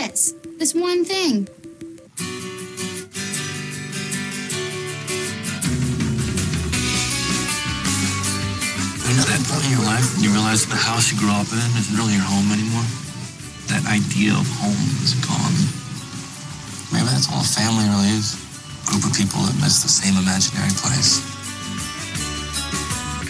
[0.00, 0.34] Ever this.
[0.58, 1.48] This one thing.
[9.08, 11.48] You know that point in your life when you realize the house you grew up
[11.50, 12.86] in isn't really your home anymore?
[13.68, 15.56] That idea of home is gone.
[16.92, 18.38] Maybe that's all a family really is.
[18.86, 21.22] A group of people that miss the same imaginary place.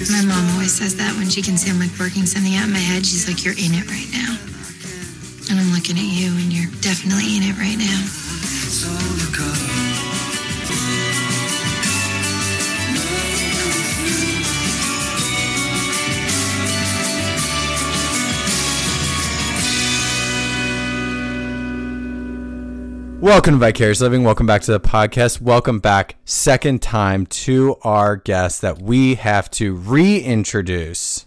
[0.08, 2.72] My mom always says that when she can see I'm like working something out in
[2.72, 3.04] my head.
[3.04, 4.40] She's like, You're in it right now.
[5.80, 8.04] Looking at you, and you're definitely in it right now.
[23.22, 24.22] Welcome to Vicarious Living.
[24.22, 25.40] Welcome back to the podcast.
[25.40, 31.24] Welcome back, second time, to our guest that we have to reintroduce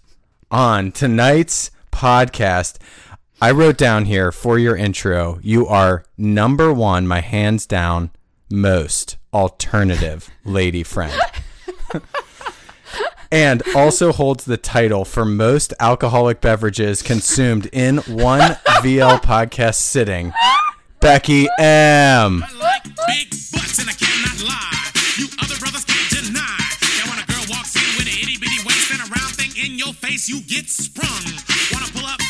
[0.52, 2.78] on tonight's podcast.
[3.44, 8.12] I wrote down here for your intro, you are number one, my hands down,
[8.50, 11.12] most alternative lady friend.
[13.34, 20.32] and also holds the title for most alcoholic beverages consumed in one VL podcast sitting.
[21.02, 22.44] Becky M.
[22.44, 24.88] I like big butts and I cannot lie.
[25.18, 26.64] You other brothers can't deny.
[26.96, 29.52] Now when a girl walks in with an itty bitty waist and a round thing
[29.62, 31.28] in your face, you get sprung.
[31.74, 32.23] Wanna pull up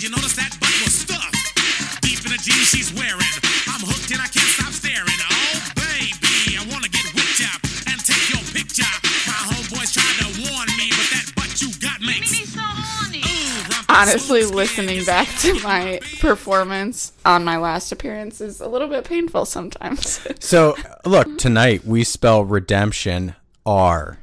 [0.00, 2.02] tough cause you notice that butt was stuffed.
[2.02, 3.34] Deep in the jeans she's wearing.
[3.68, 5.06] I'm hooked and I can't stop staring.
[5.08, 8.88] Oh baby, I wanna get whipped up and take your picture.
[9.28, 12.32] My homeboys tried to warn me, but that butt you got makes.
[12.32, 18.68] Ooh, rump- honestly so listening back to my performance on my last appearance is a
[18.68, 20.20] little bit painful sometimes.
[20.40, 20.74] So,
[21.04, 23.34] look, tonight we spell redemption
[23.64, 24.18] R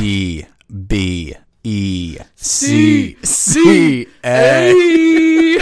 [0.00, 0.44] E
[0.88, 5.58] B E C C A.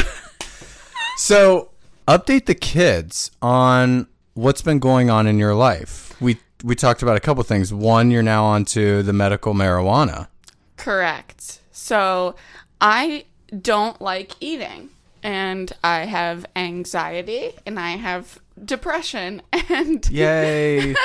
[1.16, 1.70] So,
[2.06, 6.14] update the kids on what's been going on in your life.
[6.20, 7.72] We we talked about a couple things.
[7.72, 10.28] One, you're now onto the medical marijuana.
[10.76, 11.60] Correct.
[11.72, 12.34] So
[12.80, 13.24] I
[13.60, 14.90] don't like eating
[15.22, 20.94] and I have anxiety and I have depression and Yay.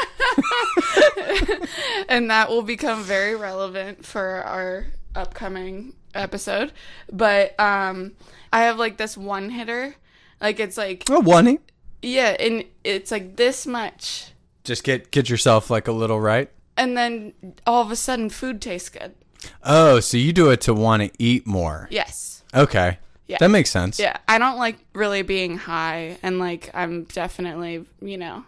[2.09, 6.71] and that will become very relevant for our upcoming episode.
[7.11, 8.13] But um
[8.51, 9.95] I have like this one hitter.
[10.41, 11.59] Like it's like oh, one.
[12.01, 14.31] yeah, and it's like this much
[14.63, 16.49] Just get get yourself like a little right.
[16.77, 17.33] and then
[17.65, 19.13] all of a sudden food tastes good.
[19.63, 21.87] Oh, so you do it to want to eat more.
[21.91, 22.43] Yes.
[22.53, 22.99] Okay.
[23.27, 23.37] Yeah.
[23.39, 23.99] That makes sense.
[23.99, 28.43] Yeah, I don't like really being high, and like I'm definitely, you know,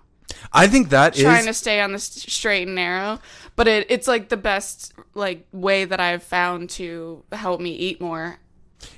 [0.51, 3.19] I think that is trying to stay on the straight and narrow.
[3.55, 8.01] But it, it's like the best like way that I've found to help me eat
[8.01, 8.37] more.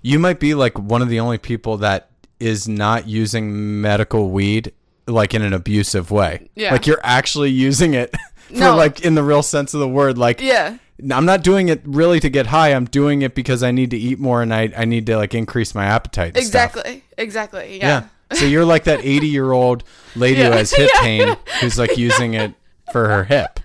[0.02, 4.72] you might be like one of the only people that is not using medical weed
[5.08, 6.50] like in an abusive way.
[6.56, 6.72] Yeah.
[6.72, 8.14] Like you're actually using it
[8.48, 8.76] for No.
[8.76, 10.18] like in the real sense of the word.
[10.18, 10.78] Like Yeah,
[11.12, 12.74] I'm not doing it really to get high.
[12.74, 15.36] I'm doing it because I need to eat more and I, I need to like
[15.36, 16.36] increase my appetite.
[16.36, 16.76] and stuff.
[16.76, 17.78] exactly, exactly.
[17.80, 18.04] Yeah.
[18.32, 18.36] Yeah.
[18.38, 19.84] So you're like that 80 year old
[20.16, 21.02] lady who has hip Yeah.
[21.02, 22.54] pain who's like using it
[22.92, 23.60] for her hip,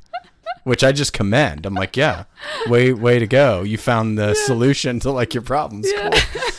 [0.64, 1.66] which I just commend.
[1.66, 2.24] I'm like, yeah,
[2.68, 3.62] way way to go.
[3.62, 5.88] You found the solution to like your problems.
[5.96, 6.10] Cool.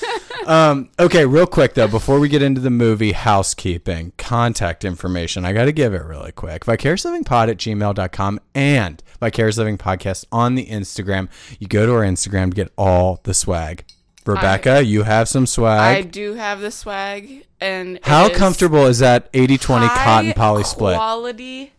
[0.48, 5.46] Um, okay, real quick though, before we get into the movie, housekeeping, contact information.
[5.46, 6.66] I got to give it really quick.
[6.66, 11.30] VicariousLivingPod at gmail.com and Vicarious Living Podcast on the Instagram.
[11.60, 13.86] You go to our Instagram to get all the swag.
[14.26, 15.98] Rebecca, you have some swag.
[15.98, 20.96] I do have the swag, and How is comfortable is that 80-20 cotton poly split?
[20.96, 21.74] Quality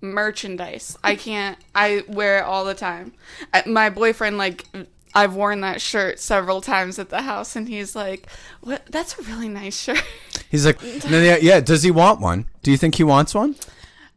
[0.00, 0.98] merchandise.
[1.04, 1.58] I can't.
[1.74, 3.12] I wear it all the time.
[3.52, 4.66] I, my boyfriend like.
[5.14, 8.26] I've worn that shirt several times at the house, and he's like,
[8.60, 8.86] "What?
[8.90, 10.02] That's a really nice shirt."
[10.50, 11.60] He's like, no, yeah, yeah.
[11.60, 12.46] Does he want one?
[12.62, 13.56] Do you think he wants one?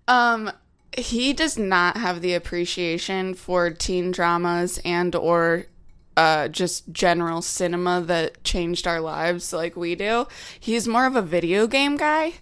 [0.08, 0.52] Um,
[0.98, 5.66] he does not have the appreciation for teen dramas and or
[6.18, 10.28] uh, just general cinema that changed our lives like we do.
[10.60, 12.34] He's more of a video game guy.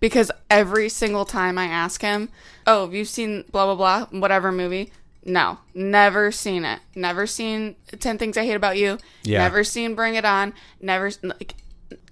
[0.00, 2.28] because every single time I ask him,
[2.66, 3.76] "Oh, have you seen blah blah
[4.06, 4.92] blah whatever movie?"
[5.24, 6.80] No, never seen it.
[6.94, 8.98] Never seen Ten Things I Hate About You.
[9.22, 9.38] Yeah.
[9.38, 10.52] Never seen Bring It On.
[10.80, 11.54] Never like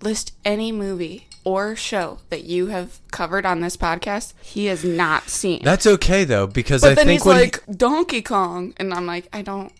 [0.03, 4.35] list any movie or show that you have covered on this podcast.
[4.43, 5.63] He has not seen.
[5.65, 9.07] That's okay though, because but I then think he's he- like Donkey Kong, and I'm
[9.07, 9.73] like, I don't.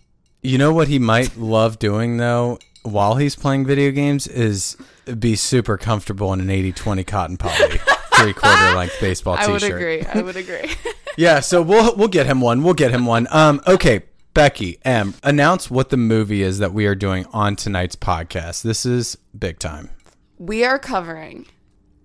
[0.43, 4.77] You know what he might love doing though while he's playing video games is
[5.19, 7.79] be super comfortable in an 80-20 cotton poly
[8.15, 9.51] three quarter length baseball I t-shirt.
[9.51, 10.03] I would agree.
[10.03, 10.71] I would agree.
[11.21, 12.63] Yeah, so we'll we'll get him one.
[12.63, 13.27] We'll get him one.
[13.31, 17.95] Um okay, Becky, M, announce what the movie is that we are doing on tonight's
[17.97, 18.63] podcast.
[18.63, 19.91] This is big time.
[20.39, 21.47] we are covering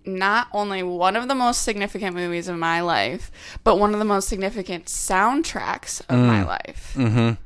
[0.04, 3.30] not only one of the most significant movies of my life,
[3.64, 6.92] but one of the most significant soundtracks of my life.
[6.96, 7.40] Mm-hmm.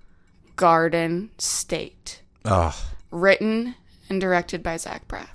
[0.56, 2.74] Garden State, Oh,
[3.12, 3.76] written
[4.08, 5.28] and directed by Zach Braff.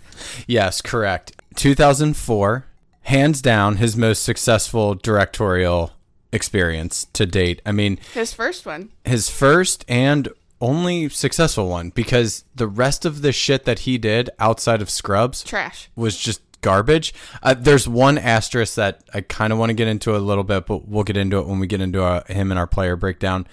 [0.47, 1.31] yes, correct.
[1.55, 2.65] 2004,
[3.03, 5.93] hands down his most successful directorial
[6.35, 7.61] experience to date.
[7.65, 8.89] I mean, His first one.
[9.05, 10.27] his first and
[10.61, 15.43] only successful one because the rest of the shit that he did outside of Scrubs
[15.43, 15.89] Trash.
[15.95, 17.13] was just garbage.
[17.43, 20.65] Uh, there's one asterisk that I kind of want to get into a little bit,
[20.65, 23.45] but we'll get into it when we get into uh, him and our player breakdown.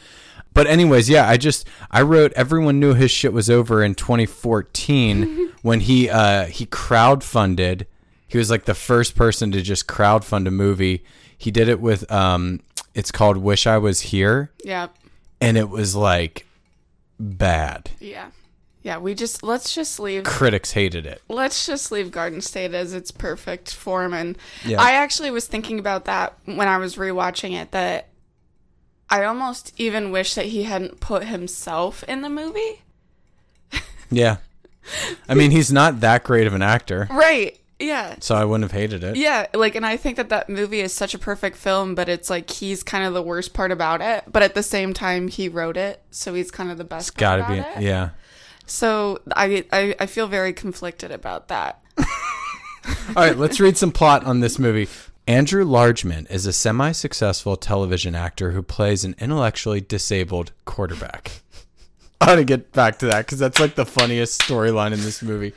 [0.55, 5.53] But anyways, yeah, I just I wrote everyone knew his shit was over in 2014
[5.63, 7.87] when he uh he crowdfunded.
[8.29, 11.05] He was like the first person to just crowdfund a movie.
[11.37, 12.61] He did it with um
[12.95, 14.89] it's called Wish I Was Here Yeah.
[15.41, 16.47] and it was like
[17.19, 17.91] bad.
[18.01, 18.31] Yeah.
[18.83, 21.23] Yeah, we just let's just leave Critics hated it.
[21.29, 24.13] let's just leave Garden State as its perfect form.
[24.13, 24.81] And Yeah.
[24.83, 27.71] I actually was thinking about that when I was rewatching it.
[27.71, 28.09] That
[29.09, 32.83] I almost even wish that he hadn't put himself in the movie.
[34.11, 34.39] Yeah.
[35.29, 37.59] I mean, he's not that great of an actor, Right.
[37.83, 38.17] Yeah.
[38.21, 39.17] so I wouldn't have hated it.
[39.17, 42.31] Yeah, like, and I think that that movie is such a perfect film, but it's
[42.31, 44.25] like he's kind of the worst part about it.
[44.31, 47.15] But at the same time, he wrote it, so he's kind of the best.
[47.15, 47.83] part Gotta be, about it.
[47.85, 48.11] yeah.
[48.67, 51.83] So I, I I feel very conflicted about that.
[51.99, 52.05] All
[53.17, 54.89] right, let's read some plot on this movie.
[55.27, 61.43] Andrew Largeman is a semi successful television actor who plays an intellectually disabled quarterback.
[62.21, 65.23] I want to get back to that because that's like the funniest storyline in this
[65.23, 65.53] movie.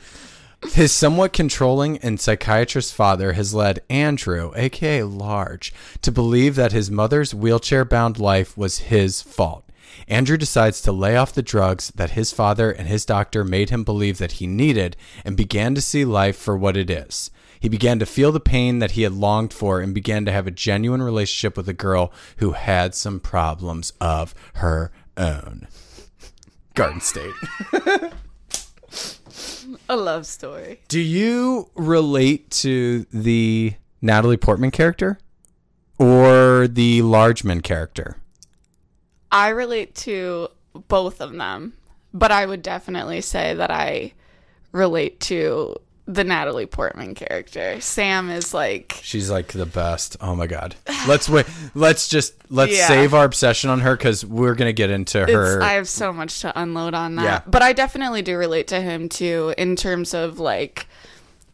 [0.72, 5.72] His somewhat controlling and psychiatrist father has led Andrew, aka Large,
[6.02, 9.64] to believe that his mother's wheelchair bound life was his fault.
[10.08, 13.84] Andrew decides to lay off the drugs that his father and his doctor made him
[13.84, 17.30] believe that he needed and began to see life for what it is.
[17.58, 20.46] He began to feel the pain that he had longed for and began to have
[20.46, 25.66] a genuine relationship with a girl who had some problems of her own.
[26.74, 27.34] Garden State.
[29.88, 30.80] A love story.
[30.88, 35.18] Do you relate to the Natalie Portman character
[35.98, 38.16] or the Largeman character?
[39.30, 40.48] I relate to
[40.88, 41.74] both of them,
[42.12, 44.12] but I would definitely say that I
[44.72, 47.80] relate to the Natalie Portman character.
[47.80, 50.16] Sam is like She's like the best.
[50.20, 50.76] Oh my god.
[51.08, 51.46] Let's wait.
[51.74, 52.86] Let's just let's Yeah.
[52.88, 55.56] save our obsession on her because we're gonna get into her.
[55.56, 57.24] It's, I have so much to unload on that.
[57.24, 57.40] Yeah.
[57.46, 60.86] But I definitely do relate to him too in terms of like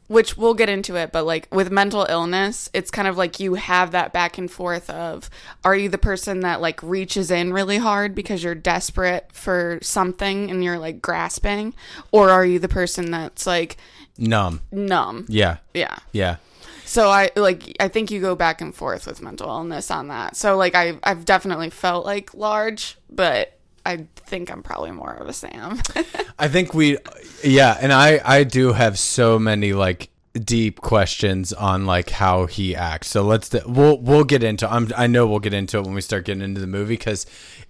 [0.08, 3.54] which we'll get into it, but like with mental illness, it's kind of like you
[3.54, 5.30] have that back and forth of
[5.64, 10.50] are you the person that like reaches in really hard because you're desperate for something
[10.50, 11.72] and you're like grasping
[12.10, 13.78] or are you the person that's like
[14.18, 14.60] numb.
[14.70, 15.26] numb?
[15.28, 15.58] Yeah.
[15.74, 15.96] Yeah.
[16.12, 16.36] Yeah.
[16.84, 20.36] So I like I think you go back and forth with mental illness on that.
[20.36, 25.28] So like I I've definitely felt like large, but I think I'm probably more of
[25.28, 25.80] a Sam.
[26.38, 26.98] I think we,
[27.42, 32.76] yeah, and I I do have so many like deep questions on like how he
[32.76, 33.08] acts.
[33.08, 34.70] So let's we'll we'll get into.
[34.70, 37.26] I'm I know we'll get into it when we start getting into the movie because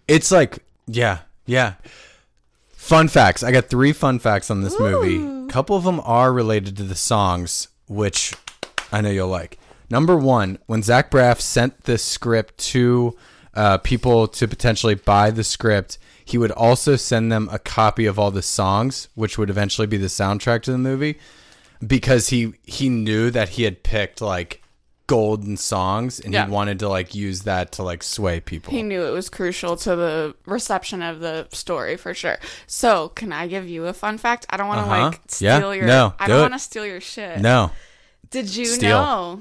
[0.08, 1.74] it's like yeah yeah.
[2.82, 3.44] Fun facts.
[3.44, 5.46] I got three fun facts on this movie.
[5.46, 8.34] A couple of them are related to the songs, which
[8.90, 9.58] I know you'll like.
[9.88, 13.16] Number one, when Zach Braff sent this script to
[13.54, 18.18] uh, people to potentially buy the script, he would also send them a copy of
[18.18, 21.18] all the songs, which would eventually be the soundtrack to the movie,
[21.86, 24.61] because he he knew that he had picked like
[25.06, 26.46] golden songs and Yeah.
[26.46, 28.72] he wanted to like use that to like sway people.
[28.72, 32.38] he knew it was crucial to the reception of the story for sure.
[32.66, 34.46] So, can I give you a fun fact?
[34.50, 35.04] I don't want to Uh-huh.
[35.06, 35.72] like steal Yeah.
[35.72, 37.40] your No, I do don't want to steal your shit.
[37.40, 37.70] no,
[38.30, 38.88] Did you Steal.
[38.90, 39.40] know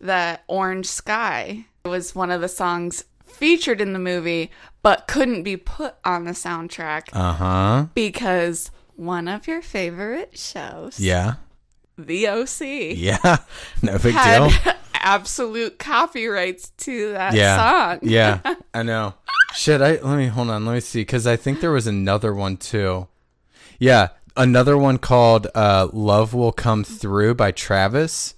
[0.00, 4.50] that Orange Sky was one of the songs featured in the movie
[4.82, 10.98] but couldn't be put on the soundtrack uh huh, because one of your favorite shows,
[11.00, 11.34] yeah,
[11.98, 13.38] The OC, yeah,
[13.82, 14.50] no big deal.
[15.00, 17.56] absolute copyrights to that Yeah.
[17.56, 17.98] song.
[18.02, 18.40] yeah,
[18.74, 19.14] I know.
[19.54, 20.64] Shit, I let me hold on.
[20.66, 23.08] Let me see because I think there was another one too.
[23.78, 28.34] Yeah, another one called uh, "Love Will Come Through" by Travis.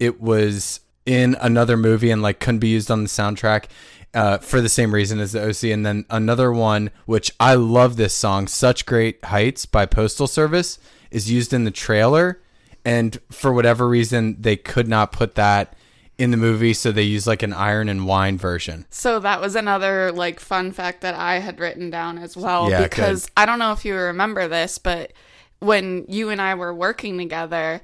[0.00, 3.66] It was in another movie and like couldn't be used on the soundtrack
[4.12, 5.64] uh, for the same reason as the OC.
[5.72, 10.78] And then another one, which I love this song, "Such Great Heights" by Postal Service,
[11.12, 12.40] is used in the trailer,
[12.84, 15.74] and for whatever reason they could not put that
[16.18, 18.86] in the movie, so they use like an Iron and Wine version.
[18.90, 22.82] So that was another like fun fact that I had written down as well Yeah,
[22.82, 25.12] because I don't know if you remember this, but
[25.58, 27.80] when you and I were working together,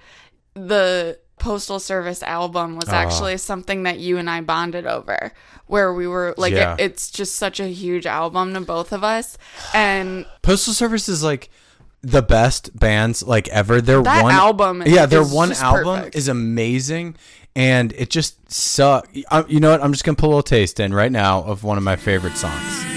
[0.55, 2.77] the Postal Service album Ah.
[2.77, 5.33] was actually something that you and I bonded over
[5.67, 6.75] where we were like Yeah.
[6.75, 9.37] it, it's just such a huge album to both of us
[9.75, 11.51] and Postal Service is like
[12.03, 13.81] the best bands like ever.
[13.81, 16.17] Their That one album yeah, their one album perfect.
[16.17, 17.17] is amazing,
[17.57, 19.09] and it just suck.
[19.31, 19.83] uh, You know what?
[19.83, 22.37] I'm just gonna put a little taste in right now of one of my favorite
[22.37, 22.92] songs.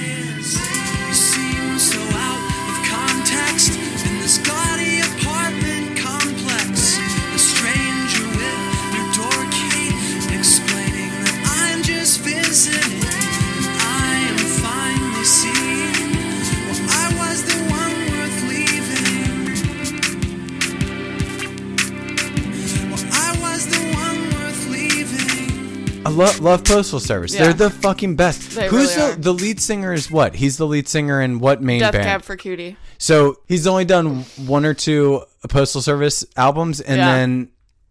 [26.15, 27.33] Love love Postal Service.
[27.33, 27.43] Yeah.
[27.43, 28.51] They're the fucking best.
[28.51, 29.21] They Who's really the are.
[29.21, 29.93] the lead singer?
[29.93, 30.35] Is what?
[30.35, 32.05] He's the lead singer in what main Death band?
[32.05, 32.77] Cab for Cutie.
[32.97, 37.15] So he's only done one or two Postal Service albums, and Yeah.
[37.17, 37.49] then,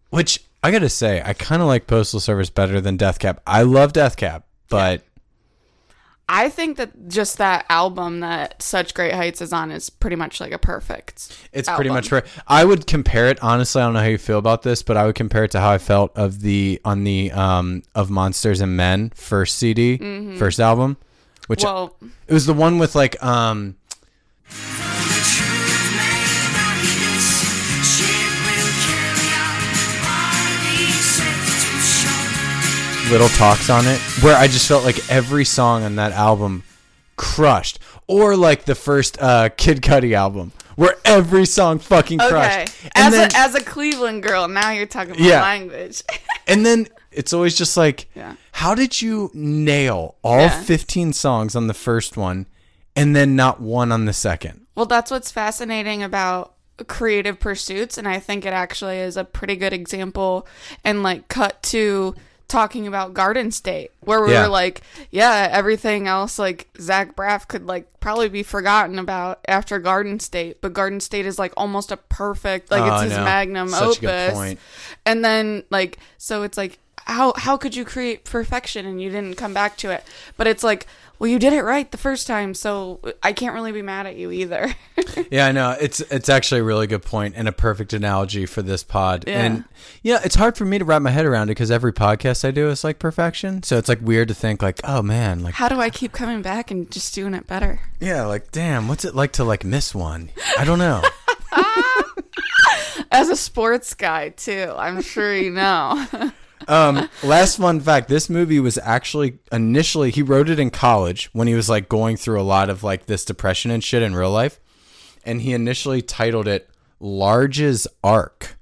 [0.09, 3.39] which I gotta say, I kind of like Postal Service better than Death Cab.
[3.45, 5.03] I love Death Cab, but
[6.27, 10.39] I think that just that album that Such Great Heights is on is pretty much
[10.39, 11.37] like a perfect.
[11.53, 12.23] it's pretty much fair.
[12.47, 13.81] I would compare it honestly.
[13.81, 15.69] I don't know how you feel about this, but I would compare it to how
[15.69, 19.97] I felt of the on the um of Monsters and Men first CD,
[20.37, 20.97] first album,
[21.47, 21.73] which Mm-hmm.
[21.75, 21.95] Well,
[22.27, 23.75] it was the one with like um
[33.15, 36.63] little talks on it where I just felt like every song on that album
[37.15, 37.79] crushed.
[38.07, 42.29] Or like the first uh, Kid Cudi album where every song fucking okay.
[42.29, 42.75] crushed.
[42.93, 45.41] As then, a as a Cleveland girl, now you're talking about Yeah.
[45.41, 46.03] language.
[46.47, 48.35] and then it's always just like, Yeah.
[48.51, 50.61] how did you nail all Yeah.
[50.63, 52.47] 15 songs on the first one
[52.97, 54.65] and then not one on the second?
[54.75, 56.51] Well, that's what's fascinating about
[56.87, 60.45] creative pursuits, and I think it actually is a pretty good example
[60.83, 62.13] and like cut to
[62.47, 64.43] talking about Garden State, where we Yeah.
[64.43, 69.79] were like, yeah, everything else like Zach Braff could like probably be forgotten about after
[69.79, 73.69] Garden State, but Garden State is like almost a perfect like Oh, it's his magnum
[73.69, 73.99] Such a opus.
[74.01, 74.59] good point.
[75.05, 79.35] And then like so it's like how how could you create perfection and you didn't
[79.35, 80.03] come back to it?
[80.37, 80.87] But it's like
[81.19, 84.15] well, you did it right the first time, so I can't really be mad at
[84.15, 84.73] you either.
[85.31, 85.71] Yeah, I know.
[85.79, 89.23] It's it's actually a really good point and a perfect analogy for this pod.
[89.25, 89.43] Yeah.
[89.43, 89.63] And
[90.03, 92.51] yeah, it's hard for me to wrap my head around it because every podcast I
[92.51, 93.63] do is like perfection.
[93.63, 96.41] So it's like weird to think like, oh man, like How do I keep coming
[96.41, 97.79] back and just doing it better?
[97.99, 100.31] yeah, like damn, what's it like to like miss one?
[100.57, 101.01] I don't know.
[103.11, 106.05] As a sports guy, too, I'm sure you know.
[106.67, 111.47] um, last fun fact: this movie was actually initially he wrote it in college when
[111.47, 114.31] he was like going through a lot of like this depression and shit in real
[114.31, 114.59] life,
[115.23, 116.69] and he initially titled it
[116.99, 118.57] "Large's Arc,"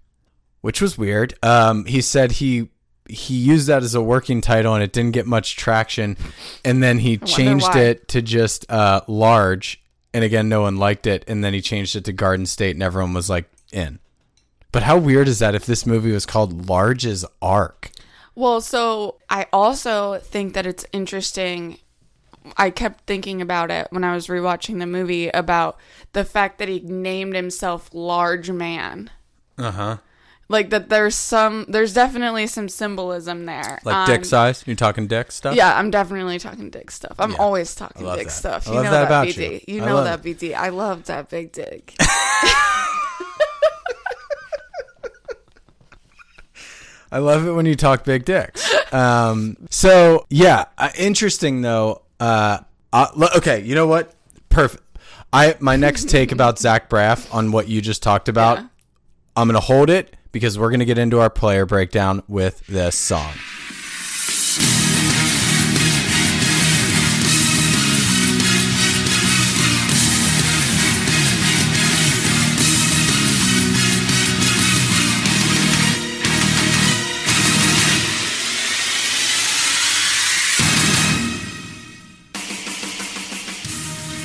[0.62, 1.34] which was weird.
[1.44, 2.70] Um, he said he
[3.10, 6.18] he used that as a working title and it didn't get much traction,
[6.64, 7.82] and then he changed why.
[7.82, 9.84] it to just uh, "Large,"
[10.14, 12.84] and again, no one liked it, and then he changed it to Garden State, and
[12.84, 14.00] everyone was like in.
[14.74, 17.92] But how weird is that if this movie was called Large's Arc?
[18.36, 21.78] Well, so I also think that it's interesting.
[22.58, 25.78] I kept thinking about it when I was rewatching the movie about
[26.14, 29.10] the fact that he named himself Largeman.
[29.58, 29.98] Uh huh.
[30.50, 33.80] Like that there's some there's definitely some symbolism there.
[33.86, 34.64] Like dick Um, size?
[34.68, 35.56] You're talking dick stuff?
[35.56, 37.16] Yeah, I'm definitely talking dick stuff.
[37.18, 37.38] I'm Yeah.
[37.38, 38.32] always talking dick that.
[38.32, 38.68] stuff.
[38.68, 39.64] You know that that, about BD.
[39.68, 39.76] you.
[39.76, 40.54] You know that BD.
[40.54, 41.96] I love that big dick.
[47.14, 48.68] I love it when you talk big dicks.
[48.92, 52.02] Um, so yeah, uh, interesting though.
[52.20, 52.58] Uh,
[52.92, 54.16] uh, okay, you know what?
[54.50, 54.84] Perfect.
[55.32, 58.58] I my next take about Zach Braff on what you just talked about.
[58.58, 58.68] Yeah.
[59.36, 63.34] I'm gonna hold it because we're gonna get into our player breakdown with this song.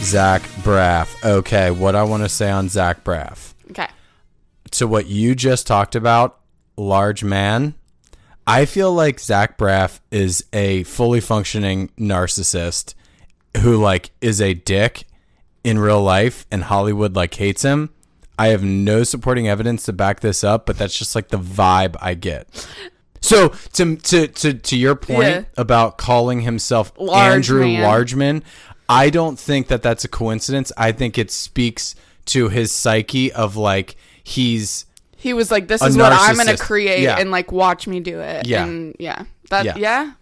[0.08, 1.22] Zach Braff.
[1.24, 3.54] Okay, what I want to say on Zach Braff.
[3.70, 3.88] Okay.
[4.72, 6.38] to what you just talked about,
[6.76, 7.74] large man,
[8.46, 12.94] I feel like Zach Braff is a fully functioning narcissist
[13.58, 15.04] who like is a dick
[15.64, 17.90] in real life and Hollywood like hates him.
[18.38, 21.96] I have no supporting evidence to back this up, but that's just like the vibe
[22.00, 22.48] I get.
[23.20, 25.42] So to to to to your point Yeah.
[25.56, 27.82] about calling himself Large Andrew man.
[27.82, 28.42] Largeman,
[28.88, 30.73] I don't think that that's a coincidence.
[30.76, 31.95] I think it speaks
[32.26, 37.02] to his psyche of like he's He was like, "This is what I'm gonna create,
[37.02, 37.18] Yeah.
[37.18, 38.64] and like watch me do it." Yeah.
[38.64, 39.76] and yeah, that Yeah.
[39.76, 40.12] yeah.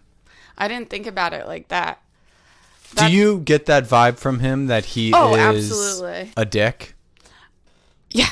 [0.57, 2.01] I didn't think about it like that.
[2.95, 6.31] Do you get that vibe from him that he Oh, is absolutely.
[6.35, 6.95] a dick?
[8.09, 8.29] Yeah,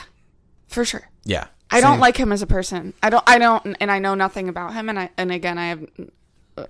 [0.68, 1.10] for sure.
[1.24, 1.48] Yeah.
[1.72, 2.94] I don't like him as a person.
[3.04, 3.24] I don't.
[3.28, 4.88] I don't, and I know nothing about him.
[4.90, 5.86] And I and again, I have,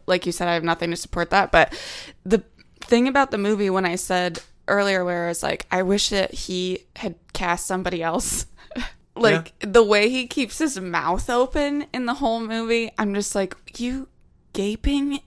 [0.08, 1.52] like you said, I have nothing to support that.
[1.52, 1.78] But
[2.26, 2.44] the
[2.88, 6.86] thing about the movie, when I said earlier, where it's like, I wish that he
[6.96, 8.46] had cast somebody else.
[9.16, 13.56] like the way he keeps his mouth open in the whole movie, I'm just like,
[13.80, 14.08] you
[14.54, 15.20] gaping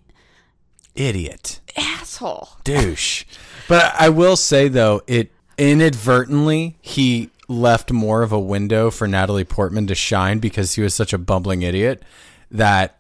[0.95, 1.61] idiot.
[1.77, 2.49] asshole.
[2.65, 3.25] douche.
[3.69, 9.45] But I will say though, it inadvertently he left more of a window for Natalie
[9.45, 12.03] Portman to shine because he was such a bumbling idiot
[12.51, 12.99] that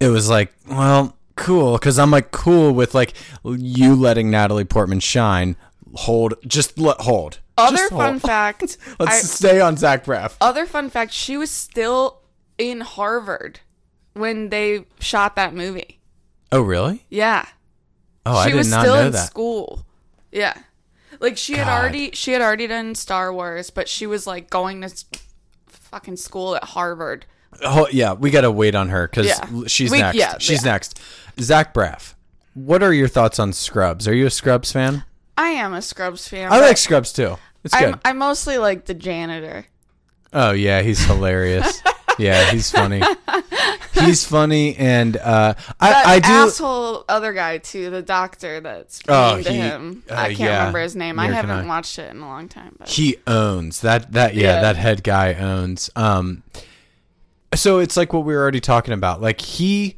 [0.00, 1.78] it was like, well, cool.
[1.78, 3.14] Because I'm like cool with like
[3.44, 5.56] you letting Natalie Portman shine.
[5.94, 7.38] Hold, just let hold.
[7.56, 8.22] Other fun hold.
[8.22, 8.60] fact.
[8.98, 10.36] Let's I- stay on Zach Braff.
[10.40, 12.20] other fun fact, she was still
[12.58, 13.60] in Harvard
[14.12, 15.98] when they shot that movie.
[16.52, 17.04] Oh really?
[17.08, 17.46] Yeah.
[18.26, 19.26] Oh, I she did was not still know in that.
[19.26, 19.86] school.
[20.30, 20.54] Yeah.
[21.20, 24.82] Like she had already she had already done Star Wars, but she was like going
[24.82, 25.04] to
[25.66, 27.24] fucking school at Harvard.
[27.64, 29.66] Oh yeah, we gotta wait on her because Yeah.
[29.66, 30.16] she's We- next.
[30.16, 30.72] yeah, she's yeah.
[30.72, 31.00] next.
[31.40, 32.14] Zach Braff.
[32.54, 34.08] What are your thoughts on Scrubs?
[34.08, 35.04] Are you a Scrubs fan?
[35.36, 36.46] I am a Scrubs fan.
[36.52, 37.36] I but like Scrubs too.
[37.64, 37.94] It's good.
[37.94, 39.66] I'm, I mostly like the janitor.
[40.32, 41.82] oh yeah, he's hilarious.
[42.18, 43.02] yeah, he's funny.
[43.94, 46.28] He's funny, and uh, I I do.
[46.30, 50.02] asshole other guy too, the doctor that's Oh, mean to he- him.
[50.08, 51.18] uh, I can't yeah, remember his name.
[51.18, 51.68] I neither can haven't I.
[51.68, 52.76] watched it in a long time.
[52.78, 54.60] But he owns that that yeah, Yeah.
[54.62, 56.42] that head guy owns um
[57.54, 59.96] so it's like what we were already talking about like he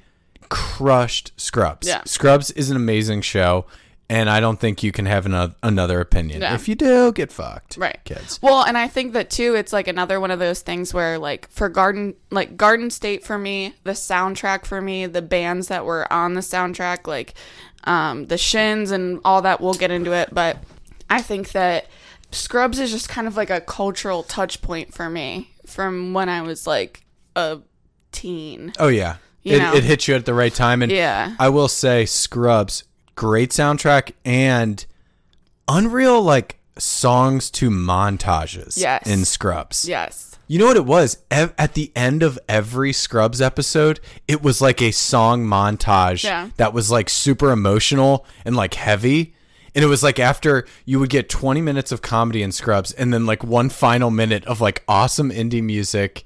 [0.51, 1.87] crushed scrubs.
[1.87, 2.03] Yeah.
[2.05, 3.65] scrubs is an amazing show
[4.11, 6.43] and i don't think you can have ano- another opinion.
[6.43, 7.99] If you do get fucked right.
[8.05, 8.41] kids.
[8.43, 11.49] Well and i think that too it's like another one of those things where like
[11.51, 16.13] for garden like garden state for me the soundtrack for me the bands that were
[16.13, 17.35] on the soundtrack like
[17.85, 20.59] um the shins and all that we'll get into it but
[21.09, 21.87] i think that
[22.33, 26.43] scrubs is just kind of like a cultural touch point for me from when i
[26.43, 27.05] was like
[27.37, 27.61] a
[28.13, 28.73] teen.
[28.79, 29.74] Oh yeah You it, know.
[29.74, 31.35] it hit you at the right time and Yeah.
[31.38, 32.85] i will say scrubs
[33.16, 34.85] great soundtrack and
[35.68, 39.07] unreal like songs to montages Yes.
[39.07, 41.18] in scrubs yes You know what it was?
[41.31, 46.48] Ev- at the end of every Scrubs episode, it was like a song montage Yeah.
[46.57, 49.33] that was like super emotional and like heavy.
[49.76, 53.14] And it was like after you would get 20 minutes of comedy in Scrubs and
[53.14, 56.24] then like one final minute of like awesome indie music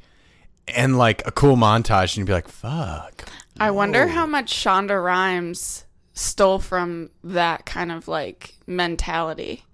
[0.69, 3.25] and like a cool montage and you'd be like, fuck.
[3.59, 9.65] I wonder how much Shonda Rhimes stole from that kind of like mentality.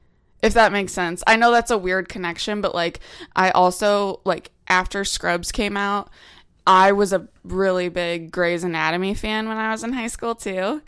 [0.43, 1.23] If that makes sense.
[1.27, 3.01] I know that's a weird connection, but like
[3.37, 6.11] I also like after Scrubs came out,
[6.67, 10.83] I was a really big Grey's Anatomy fan when I was in high school too.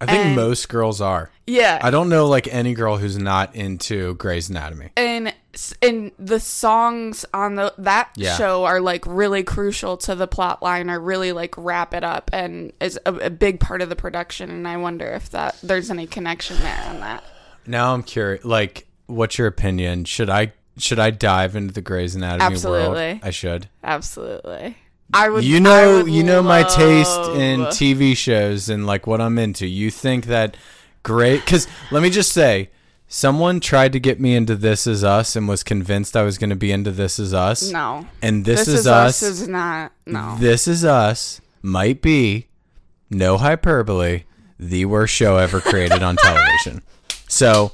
[0.00, 1.30] I think And- most girls are.
[1.46, 1.78] Yeah.
[1.82, 4.90] I don't know like any girl who's not into Grey's Anatomy.
[4.96, 5.32] and
[5.82, 8.36] and the songs on the that Yeah.
[8.36, 12.30] show are like really crucial to the plot line or really like wrap it up
[12.32, 15.90] and is a, a big part of the production and I wonder if that there's
[15.90, 17.24] any connection there on that.
[17.66, 18.44] Now I'm curious.
[18.44, 20.04] Like, what's your opinion?
[20.04, 22.52] Should I should I dive into the Grey's Anatomy world?
[22.52, 23.20] Absolutely.
[23.22, 23.68] I should.
[23.82, 24.76] Absolutely.
[25.12, 29.06] I would You I know, would you know my taste in TV shows and like
[29.06, 29.66] what I'm into.
[29.66, 30.56] You think that
[31.02, 31.44] great?
[31.44, 32.70] Because let me just say,
[33.14, 36.50] someone tried to get me into This Is Us and was convinced I was going
[36.50, 37.70] to be into This Is Us.
[37.70, 38.06] No.
[38.20, 39.22] And This, Is, Us.
[39.22, 40.36] is not no.
[40.40, 42.48] This Is Us might be,
[43.08, 44.24] no hyperbole,
[44.58, 46.82] the worst show ever created on television.
[47.26, 47.72] So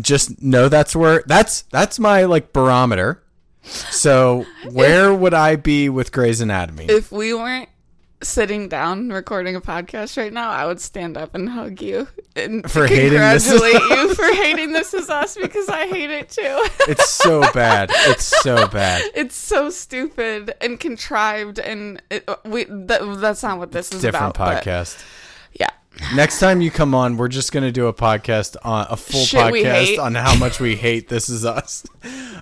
[0.00, 3.20] just know that's where that's that's my like barometer.
[3.62, 6.84] So where would I be with Grey's Anatomy?
[6.84, 7.68] if we weren't
[8.26, 12.70] sitting down recording a podcast right now, I would stand up and hug you and
[12.70, 16.66] For hating congratulate you for hating This Is Us because I hate it too.
[16.88, 17.90] It's so bad.
[17.92, 19.02] It's so bad.
[19.14, 24.36] it's so stupid and contrived, and it, we that, that's not what this is Different
[24.36, 24.64] about.
[24.64, 25.04] but podcast.
[25.52, 25.70] yeah,
[26.14, 29.40] Next time you come on, we're just gonna do a podcast on a full Shit
[29.40, 31.84] podcast on how much we hate This Is Us.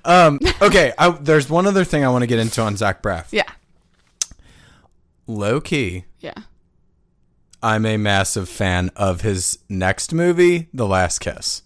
[0.04, 3.26] Um, okay, I, there's one other thing I want to get into on Zach Braff.
[3.30, 3.44] Yeah.
[5.26, 6.34] Low key, Yeah.
[7.62, 11.62] I'm a massive fan of his next movie, The Last Kiss,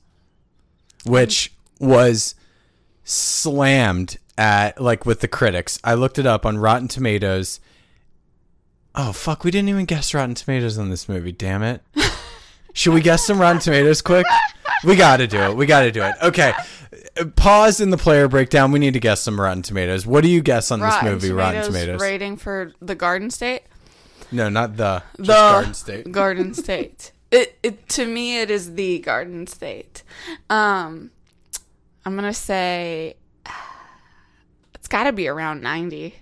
[1.04, 2.36] which was
[3.02, 5.80] slammed at like with the critics.
[5.82, 7.58] I looked it up on Rotten Tomatoes.
[8.94, 11.32] Oh fuck, we didn't even guess Rotten Tomatoes on this movie.
[11.32, 11.82] Damn it.
[12.78, 14.24] Should we guess some Rotten Tomatoes quick?
[14.84, 15.56] We got to do it.
[15.56, 16.14] We got to do it.
[16.22, 16.52] Okay.
[17.34, 18.70] Pause in the player breakdown.
[18.70, 20.06] We need to guess some Rotten Tomatoes.
[20.06, 22.00] What do you guess on this movie, Tomatoes Rotten Tomatoes?
[22.00, 23.62] rating for the Garden State.
[24.30, 26.12] No, not the, the Garden State.
[26.12, 27.10] Garden State.
[27.32, 30.04] It, it to me it is the Garden State.
[30.48, 31.10] Um,
[32.06, 33.16] I'm gonna say
[34.76, 36.14] it's got to be around ninety.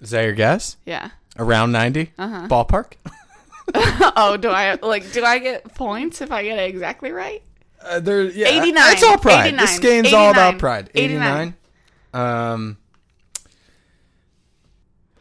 [0.00, 0.76] Is that your guess?
[0.86, 1.10] Yeah.
[1.36, 2.12] Around 90?
[2.16, 2.46] Uh-huh.
[2.46, 2.92] Ballpark?
[3.74, 5.12] oh, do I like?
[5.12, 7.42] Do I get points if I get it exactly right?
[7.80, 8.92] Uh, there, yeah, 89.
[8.92, 9.54] It's all pride.
[9.58, 9.80] This 89.
[9.80, 10.90] game's all about pride.
[10.94, 11.54] 89.
[12.14, 12.54] 89.
[12.54, 12.76] Um,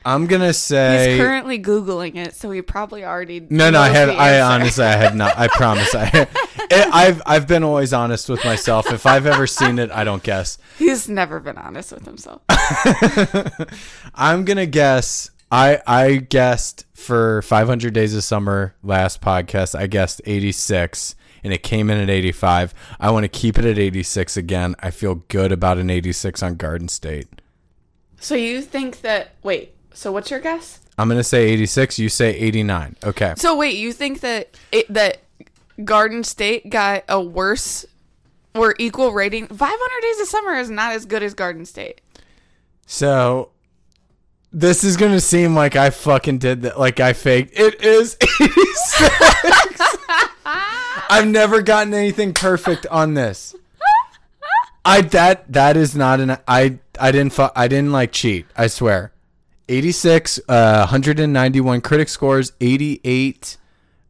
[0.04, 3.40] I'm gonna say He's currently googling it, so he probably already.
[3.40, 3.80] no, no.
[3.80, 4.10] I have.
[4.10, 5.38] I honestly, I have not.
[5.38, 5.94] I promise.
[5.94, 6.28] I,
[6.72, 8.92] I've I've been always honest with myself.
[8.92, 10.58] If I've ever seen it, I don't guess.
[10.80, 12.42] He's never been honest with himself.
[14.16, 15.30] I'm gonna guess.
[15.52, 19.78] I I guessed for 500 Days of Summer last podcast.
[19.78, 22.74] I guessed 86, and it came in at 85.
[23.00, 24.76] I want to keep it at 86 again.
[24.80, 27.28] I feel good about an 86 on Garden State.
[28.20, 29.32] So you think that?
[29.44, 29.76] Wait.
[29.94, 30.80] So what's your guess?
[30.98, 32.00] I'm gonna say 86.
[32.00, 32.96] You say 89.
[33.04, 33.34] Okay.
[33.38, 35.22] So wait, you think that it, that
[35.84, 37.86] Garden State got a worse
[38.56, 39.48] or equal rating?
[39.48, 42.00] 500 Days of Summer is not as good as Garden State.
[42.86, 43.51] So
[44.54, 46.80] this is gonna seem like I fucking did that.
[46.80, 47.58] Like I faked.
[47.58, 49.98] It is 86.
[51.10, 53.56] I've never gotten anything perfect on this.
[54.84, 58.46] I that that is not an I I didn't fu- I didn't like cheat.
[58.58, 59.12] I swear.
[59.70, 63.58] 86 uh 191 critic scores, 88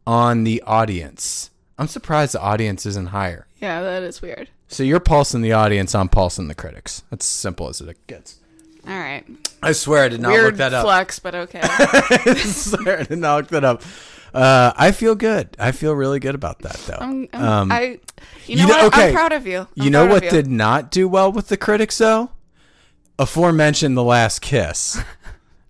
[0.07, 1.51] on the audience.
[1.77, 3.47] I'm surprised the audience isn't higher.
[3.59, 4.49] Yeah, that is weird.
[4.67, 7.03] So you're pulsing the audience, I'm pulsing the critics.
[7.09, 8.39] That's as simple as it gets.
[8.87, 9.23] All right.
[9.61, 10.83] I swear I did not Weird look that up.
[10.85, 11.59] flex, but okay.
[11.63, 13.83] I swear I did not look that up.
[14.33, 15.55] Uh, I feel good.
[15.59, 16.97] I feel really good about that though.
[16.99, 17.99] I'm, I'm, Um, I,
[18.47, 18.85] you know, you know- what?
[18.93, 19.07] okay.
[19.09, 19.59] I'm proud of you.
[19.59, 20.29] I'm you know what you.
[20.29, 22.31] did not do well with the critics though?
[23.19, 24.99] Aforementioned The Last Kiss.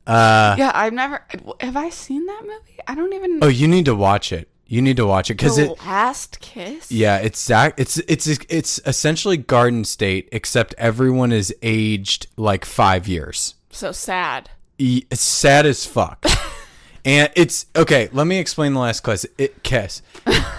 [0.07, 1.23] Yeah, I've never.
[1.61, 2.79] Have I seen that movie?
[2.85, 3.39] I don't even.
[3.41, 4.49] Oh, you need to watch it.
[4.71, 5.79] You need to watch it because the it.
[5.85, 6.89] last kiss.
[6.93, 7.73] Yeah, it's Zach.
[7.75, 13.55] It's it's it's essentially Garden State, except everyone is aged like five years.
[13.69, 14.49] So sad.
[14.79, 16.25] It's sad as fuck.
[17.05, 18.07] and it's okay.
[18.13, 19.25] Let me explain the last kiss.
[19.37, 20.01] It kiss.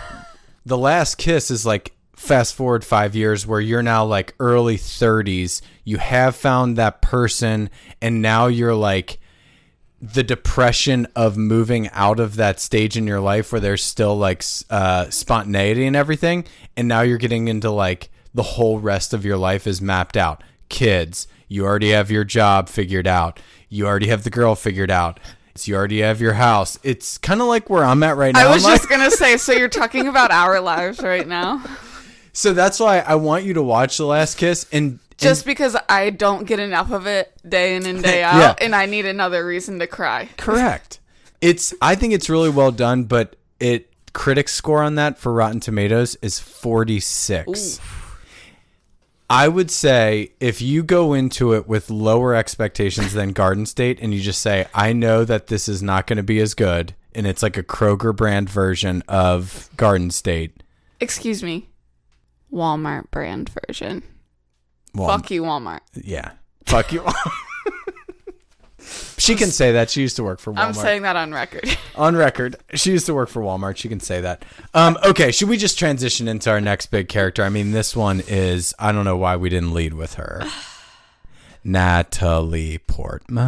[0.67, 5.63] the last kiss is like fast forward five years, where you're now like early thirties.
[5.85, 7.71] You have found that person,
[8.03, 9.19] and now you're like
[10.03, 14.43] the depression of moving out of that stage in your life where there's still like
[14.69, 16.45] uh, spontaneity and everything,
[16.77, 20.43] and now you're getting into like the whole rest of your life is mapped out.
[20.69, 23.39] Kids, you already have your job figured out.
[23.69, 25.21] You already have the girl figured out.
[25.65, 26.79] You already have your house.
[26.83, 28.49] It's kind of like where I'm at right now.
[28.49, 28.91] I was in just life.
[28.91, 29.37] gonna say.
[29.37, 31.63] So you're talking about our lives right now,
[32.33, 36.11] so that's why I want you to watch The Last Kiss and just because I
[36.11, 38.55] don't get enough of it day in and day out, Yeah.
[38.61, 40.29] and I need another reason to cry.
[40.37, 41.01] Correct.
[41.41, 45.59] It's I think it's really well done, but it critics score on that for Rotten
[45.61, 47.81] Tomatoes is 46.
[49.31, 54.13] I would say if you go into it with lower expectations than Garden State and
[54.13, 57.27] you just say I know that this is not going to be as good and
[57.27, 60.63] it's like a Kroger brand version of Garden State.
[61.01, 61.69] Excuse me,
[62.53, 64.03] Walmart brand version.
[64.95, 65.81] Well, Fuck you, Walmart.
[65.95, 66.33] yeah.
[66.67, 67.05] Fuck you.
[69.19, 69.91] she can say that.
[69.91, 70.59] She used to work for Walmart.
[70.59, 71.77] I'm saying that on record.
[71.97, 72.57] on record.
[72.75, 73.77] She used to work for Walmart.
[73.77, 74.45] She can say that.
[74.75, 77.43] Um, okay, should we just transition into our next big character?
[77.43, 80.43] I mean, this one is I don't know why we didn't lead with her.
[81.65, 83.41] Natalie Portman.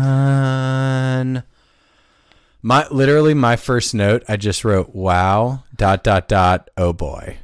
[2.63, 7.39] My literally my first note, I just wrote wow dot dot dot oh boy.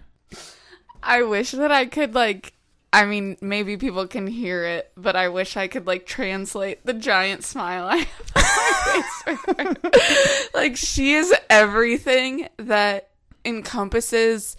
[1.02, 2.54] I wish that I could like
[2.92, 6.92] I mean, maybe people can hear it, but I wish I could like translate the
[6.92, 10.48] giant smile I have on my face.
[10.54, 13.10] like she is everything that
[13.44, 14.56] encompasses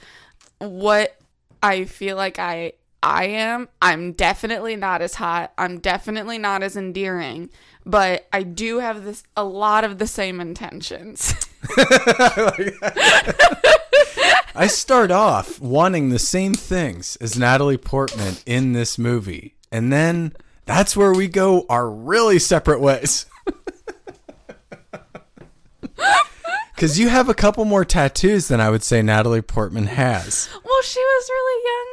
[0.60, 1.18] what
[1.62, 3.68] I feel like I I am.
[3.82, 5.54] I'm definitely not as hot.
[5.58, 7.50] I'm definitely not as endearing,
[7.86, 11.34] but I do have this a lot of the same intentions.
[14.56, 20.34] I start off wanting the same things as Natalie Portman in this movie, and then
[20.66, 23.26] that's where we go our really separate ways.
[26.82, 30.50] Because you have a couple more tattoos than I would say Natalie Portman has.
[30.64, 31.86] Well, she was really young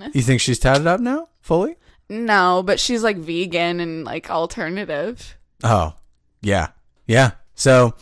[0.00, 0.10] then.
[0.14, 1.76] You think she's tatted up now, fully?
[2.08, 5.36] No, but she's like vegan and like alternative.
[5.62, 5.92] Oh,
[6.40, 6.68] yeah,
[7.06, 7.32] yeah.
[7.54, 7.96] So,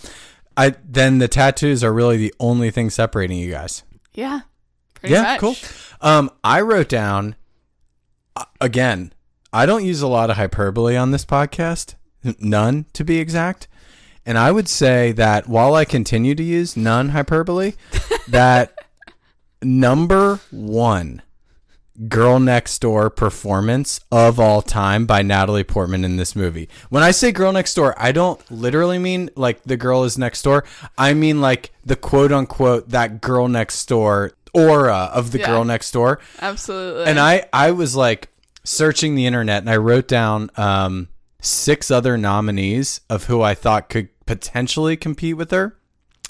[0.57, 3.83] I then the tattoos are really the only thing separating you guys.
[4.13, 4.41] Yeah.
[4.95, 5.41] Pretty yeah, much.
[5.41, 5.57] cool.
[6.01, 7.37] Um, I wrote down
[8.37, 9.13] uh, again.
[9.53, 11.97] I don't use a lot of hyperbole on this podcast,
[12.41, 13.69] none to be exact.
[14.25, 17.75] And I would say that while I continue to use none hyperbole,
[18.29, 18.73] that
[19.63, 21.23] number one
[22.09, 26.69] girl next door performance of all time by Natalie Portman in this movie.
[26.89, 30.43] When I say girl next door, I don't literally mean like the girl is next
[30.43, 30.65] door.
[30.97, 35.47] I mean like the quote unquote that girl next door aura of the Yeah.
[35.49, 36.19] girl next door.
[36.41, 37.05] Absolutely.
[37.05, 38.29] And I I was like
[38.65, 41.09] searching the internet and I wrote down um
[41.41, 45.77] six other nominees of who I thought could potentially compete with her.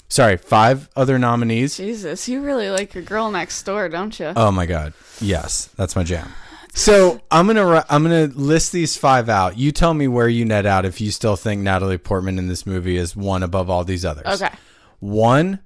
[0.09, 1.77] Sorry, five other nominees.
[1.77, 4.31] Jesus, you really like your girl next door, don't you?
[4.35, 4.93] Oh my god.
[5.19, 6.29] Yes, that's my jam.
[6.75, 9.57] So I'm gonna I'm gonna list these five out.
[9.57, 12.65] You tell me where you net out if you still think Natalie Portman in this
[12.65, 14.41] movie is one above all these others.
[14.41, 14.53] okay.
[14.99, 15.59] One,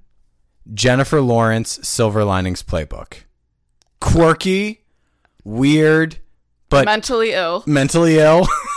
[0.74, 3.24] Jennifer Lawrence, Silver Linings Playbook.
[4.00, 4.84] Quirky,
[5.44, 6.18] weird,
[6.68, 7.62] but Mentally ill.
[7.66, 8.46] mentally ill.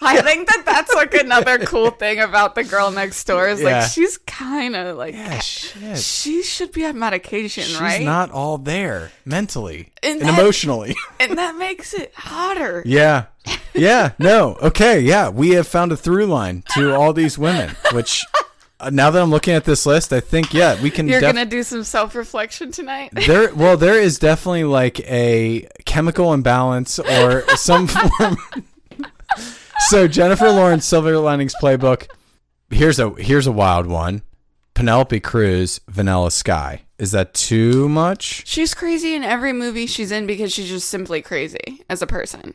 [0.00, 3.80] I think that that's like another cool thing about the girl next door is Yeah.
[3.80, 7.70] like she's kind of like yeah, she should be on medication, right?
[7.72, 8.02] She's right?
[8.04, 10.94] not all there mentally and, And that- emotionally.
[11.20, 12.82] and that makes it hotter.
[12.86, 13.24] Yeah.
[13.74, 14.12] Yeah.
[14.18, 14.56] No.
[14.62, 15.00] Okay.
[15.00, 15.30] Yeah.
[15.30, 18.24] We have found a through line to all these women, which
[18.80, 21.34] uh, now that I'm looking at this list, I think, yeah, we can You're def-
[21.34, 23.10] gonna do some self reflection tonight.
[23.26, 28.36] there, well, there is definitely like a chemical imbalance or some form.
[29.88, 32.08] So Jennifer Lawrence, Silver Linings Playbook.
[32.70, 34.22] Here's a, here's a wild one.
[34.74, 36.82] Penelope Cruz, Vanilla Sky.
[36.98, 38.46] Is that too much?
[38.46, 42.54] She's crazy in every movie she's in because she's just simply crazy as a person.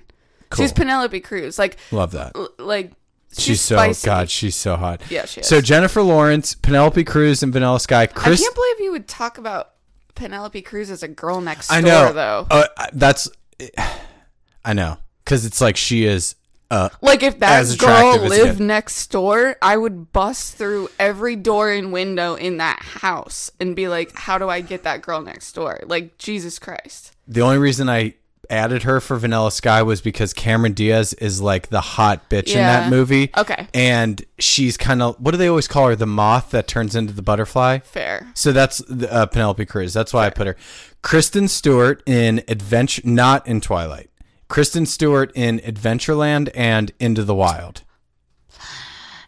[0.49, 0.63] Cool.
[0.63, 1.57] She's Penelope Cruz.
[1.57, 2.33] Like, Love that.
[2.35, 2.91] l- like
[3.33, 4.05] she's, She's, so spicy.
[4.05, 4.29] God.
[4.29, 5.01] She's so hot.
[5.09, 5.47] Yeah, she is.
[5.47, 8.03] So Jennifer Lawrence, Penelope Cruz, and Vanilla Sky.
[8.03, 9.71] I can't believe you would talk about
[10.15, 12.13] Penelope Cruz as a girl next door, I know.
[12.13, 12.47] though.
[12.51, 13.27] Uh, that's.
[14.65, 16.35] I know because it's like she is.
[16.73, 21.91] Uh, Like if that girl lived next door, I would bust through every door and
[21.93, 25.79] window in that house and be like, "How do I get that girl next door?"
[25.85, 27.11] Like Jesus Christ.
[27.27, 28.15] the only reason I
[28.49, 32.57] added her for Vanilla Sky was because Cameron Diaz is like the hot bitch in
[32.57, 33.31] that movie.
[33.37, 33.67] Okay.
[33.73, 35.95] and she's kind of what do they always call her?
[35.95, 37.79] The moth that turns into the butterfly.
[37.79, 38.27] Fair.
[38.33, 39.93] So that's the, uh, Penelope Cruz.
[39.93, 40.57] That's why I put her.
[41.01, 44.09] Kristen Stewart in Adventure, not in Twilight.
[44.53, 47.81] Kristen Stewart in Adventureland and Into the Wild.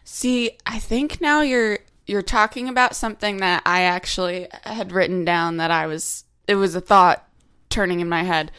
[0.04, 5.56] See, I think now you're you're talking about something that I actually had written down
[5.56, 7.28] that I was it was a thought
[7.70, 8.52] turning in my head.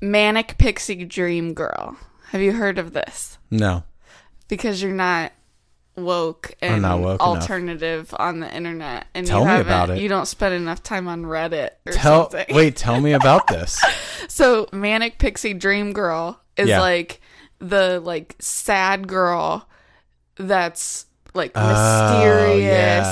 [0.00, 1.96] Manic Pixie Dream Girl.
[2.30, 3.38] Have you heard of this?
[3.52, 3.84] No.
[4.48, 5.30] Because you're not
[5.96, 7.20] woke and woke enough.
[7.20, 9.98] alternative on the internet and Tell you me about it.
[9.98, 12.54] You don't spend enough time on Reddit or Tell something.
[12.54, 13.82] wait, tell me about this.
[14.26, 16.80] So Manic Pixie Dream Girl is Yeah.
[16.80, 17.20] like
[17.60, 19.68] the like sad girl
[20.36, 22.62] that's like Oh, mysterious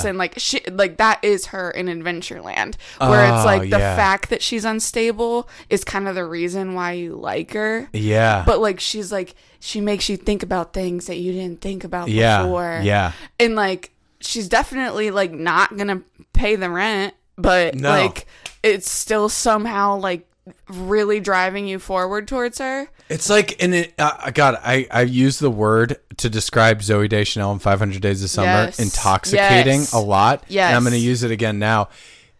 [0.05, 0.07] yeah.
[0.09, 3.97] and like she like that is her in Adventureland where it's Oh, like the yeah.
[3.97, 7.89] fact that she's unstable is kind of the reason why you like her.
[7.93, 8.45] Yeah.
[8.47, 12.09] But like she's like she makes you think about things that you didn't think about
[12.09, 12.43] yeah.
[12.43, 12.81] before.
[12.83, 13.13] Yeah.
[13.39, 17.91] And like she's definitely like not gonna pay the rent, but No.
[17.91, 18.27] like
[18.65, 20.29] it's still somehow like
[20.69, 22.89] really driving you forward towards her.
[23.09, 27.53] It's like, and it, uh, God, I, I use the word to describe Zooey Deschanel
[27.53, 28.81] in 500 Days of Summer, Yes.
[28.81, 29.93] intoxicating Yes.
[29.93, 30.43] a lot.
[30.49, 30.69] Yes.
[30.69, 31.91] And I'm going to use it again now.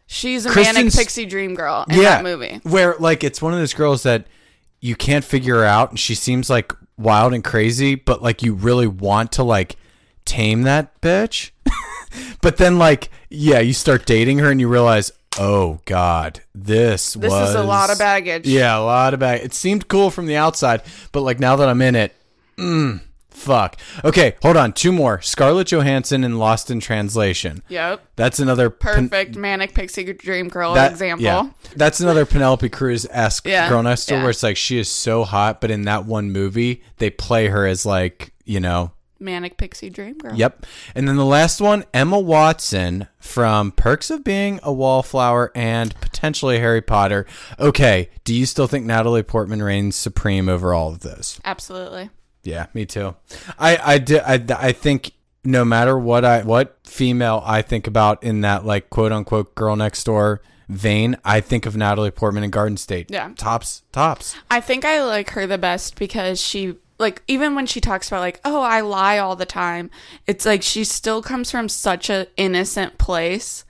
[0.07, 2.61] She's a Kristen's- manic pixie dream girl in that movie.
[2.65, 4.27] Where, like, it's one of those girls that
[4.81, 8.55] you can't figure her out, and she seems like wild and crazy, but, like, you
[8.55, 9.77] really want to, like,
[10.25, 11.51] tame that bitch.
[12.43, 17.31] but then, like, yeah, you start dating her and you realize, oh, God, this, This
[17.31, 17.51] was.
[17.51, 18.47] is a lot of baggage.
[18.47, 19.47] Yeah, a lot of baggage.
[19.47, 22.15] It seemed cool from the outside, but, like, now that I'm in it,
[22.57, 23.01] mm,
[23.33, 23.77] fuck.
[24.05, 24.73] Okay, hold on.
[24.73, 25.21] Two more.
[25.21, 27.63] Scarlett Johansson in Lost in Translation.
[27.69, 28.03] Yep.
[28.17, 31.25] That's another pen- Perfect manic pixie dream girl that- example.
[31.25, 34.25] Yeah, that's another Penelope Cruz esque Yeah, girl next door yeah.
[34.25, 37.67] where it's like she is so hot, but in that one movie they play her
[37.67, 40.35] as like you know Manic Pixie Dream Girl.
[40.35, 40.67] Yep.
[40.97, 46.59] And then the last one, Emma Watson from Perks of Being a Wallflower and potentially
[46.59, 47.25] Harry Potter.
[47.61, 51.39] Okay, do you still think Natalie Portman reigns supreme over all of those?
[51.45, 52.11] Absolutely.
[52.45, 53.15] Yeah, me too.
[53.59, 55.13] I I do, I, I think
[55.45, 59.77] no matter what I what female I think about in that like quote unquote girl
[59.77, 63.11] next door vein, I think of Natalie Portman in Garden State.
[63.11, 63.33] Yeah.
[63.37, 64.37] Tops tops.
[64.51, 68.21] I think I like her the best because she like even when she talks about
[68.21, 69.91] like oh I lie all the time,
[70.27, 73.65] it's like she still comes from such a innocent place.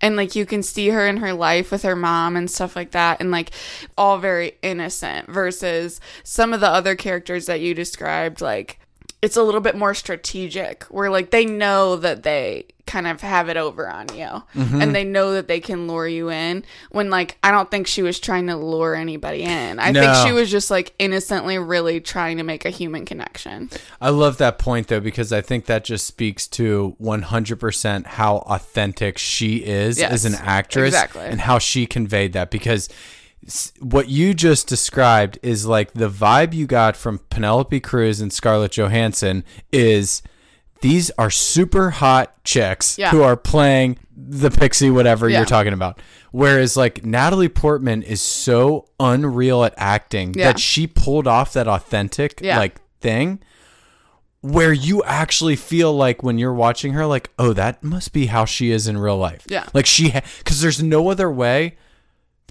[0.00, 2.92] And like you can see her in her life with her mom and stuff like
[2.92, 3.50] that and like
[3.96, 8.78] all very innocent versus some of the other characters that you described like
[9.20, 13.48] it's a little bit more strategic where like they know that they kind of have
[13.48, 14.24] it over on you
[14.54, 14.80] Mm-hmm.
[14.82, 18.02] and they know that they can lure you in when like i don't think she
[18.02, 20.00] was trying to lure anybody in i No.
[20.00, 23.70] think she was just like innocently really trying to make a human connection
[24.00, 29.18] I love that point though because I think that just speaks to 100% how authentic
[29.18, 31.22] she is Yes, as an actress exactly.
[31.26, 32.88] and how she conveyed that because
[33.80, 38.72] what you just described is like the vibe you got from Penelope Cruz and Scarlett
[38.72, 40.22] Johansson is
[40.80, 43.10] these are super hot chicks Yeah.
[43.10, 45.38] who are playing the pixie whatever Yeah.
[45.38, 50.52] you're talking about whereas like Natalie Portman is so unreal at acting Yeah.
[50.52, 53.40] that she pulled off that authentic like thing
[54.40, 58.44] where you actually feel like when you're watching her like oh that must be how
[58.44, 59.66] she is in real life Yeah.
[59.74, 61.76] like she because there's no other way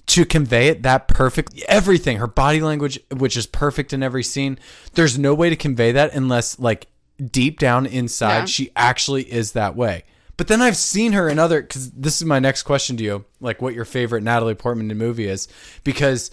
[0.06, 4.58] to convey it that perfect everything her body language which is perfect in every scene
[4.94, 6.86] there's no way to convey that unless like
[7.24, 8.44] deep down inside Yeah.
[8.46, 10.04] she actually is that way.
[10.36, 13.24] But then i've seen her in other because this is my next question to you
[13.40, 15.48] like what your favorite natalie portman movie is
[15.82, 16.30] because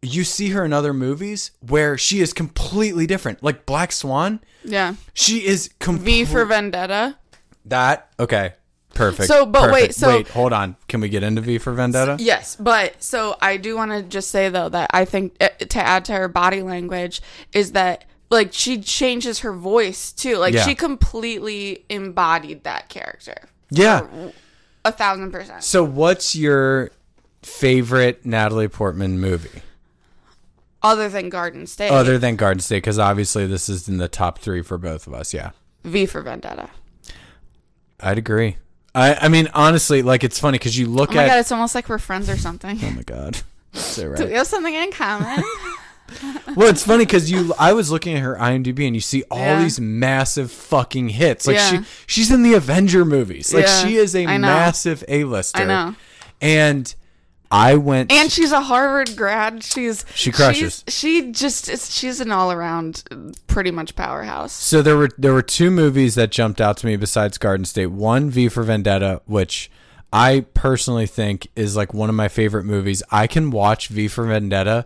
[0.00, 3.40] you see her in other movies where she is completely different.
[3.42, 4.94] Like black swan yeah.
[5.14, 7.18] she is v for vendetta.
[7.66, 8.54] That okay
[8.94, 9.94] perfect So, but wait, perfect.
[9.94, 10.76] so- wait hold on.
[10.88, 12.16] Can we get into v for vendetta?
[12.18, 15.78] Yes, but so I do want to just say though that I think uh, to
[15.78, 17.20] add to her body language
[17.52, 20.38] is that like she changes her voice too.
[20.38, 20.64] Like Yeah.
[20.64, 23.36] she completely embodied that character.
[23.70, 24.06] yeah
[24.84, 25.62] A thousand percent.
[25.62, 26.90] So, what's your
[27.42, 29.62] favorite Natalie Portman movie
[30.82, 32.78] Other than Garden State, other than Garden State?
[32.78, 35.32] Because obviously, this is in the top three for both of us.
[35.32, 35.50] Yeah,
[35.84, 36.70] V for Vendetta.
[38.00, 38.56] I'd agree.
[38.94, 41.28] I, I mean, honestly, like it's funny because you look at Oh my at.
[41.28, 42.78] god, it's almost like we're friends or something.
[42.82, 43.38] oh my god,
[43.72, 45.42] so Do we have something in common?
[46.56, 47.54] Well, it's funny because you.
[47.58, 49.62] I was looking at her IMDb and you see all Yeah.
[49.62, 51.46] these massive fucking hits.
[51.46, 51.70] Like Yeah.
[51.82, 53.54] she, she's in the Avenger movies.
[53.54, 55.62] Like Yeah, she is a massive A-lister.
[55.62, 55.94] I know.
[56.42, 56.94] And
[57.50, 58.10] I went.
[58.12, 59.62] and she's a Harvard grad.
[59.62, 60.84] She's She crushes.
[60.86, 61.94] she's- she just is.
[61.94, 63.04] She's an all around,
[63.46, 64.52] pretty much powerhouse.
[64.52, 67.86] So there were there were two movies that jumped out to me besides Garden State.
[67.92, 69.70] One, V for Vendetta, which
[70.12, 73.02] I personally think is like one of my favorite movies.
[73.10, 74.84] I can watch V for Vendetta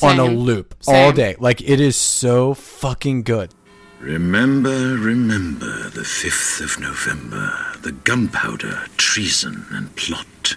[0.00, 0.36] on a Same.
[0.38, 1.36] loop all day.
[1.38, 3.52] Like it is so fucking good.
[4.00, 7.52] Remember, remember the 5th of November,
[7.82, 10.56] the gunpowder, treason, and plot.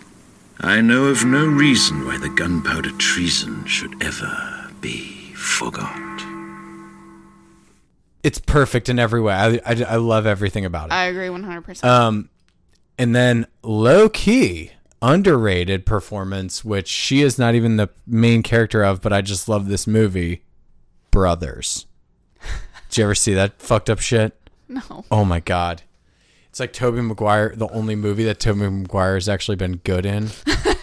[0.60, 6.02] I know of no reason why the gunpowder treason should ever be forgot.
[8.24, 9.34] It's perfect in every way.
[9.34, 10.94] I I, I love everything about it.
[10.94, 11.92] I agree one hundred percent.
[11.92, 12.30] Um,
[12.98, 14.72] and then low key
[15.02, 19.68] underrated performance, which she is not even the main character of, but I just love
[19.68, 20.44] this movie,
[21.12, 21.86] Brothers.
[22.90, 24.36] Did you ever see that fucked up shit?
[24.68, 25.06] No.
[25.12, 25.84] Oh my god.
[26.50, 30.30] It's like Tobey Maguire, the only movie that Tobey Maguire has actually been good in.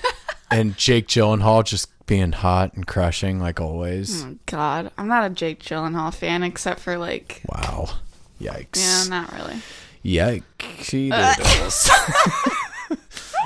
[0.51, 4.23] and Jake Gyllenhaal just being hot and crushing like always.
[4.25, 7.89] Oh, God, I'm not a Jake Gyllenhaal fan except for like, Wow.
[8.41, 8.77] Yikes.
[8.77, 9.63] yeah, not really.
[10.05, 11.11] Yikes.
[11.11, 12.51] Uh,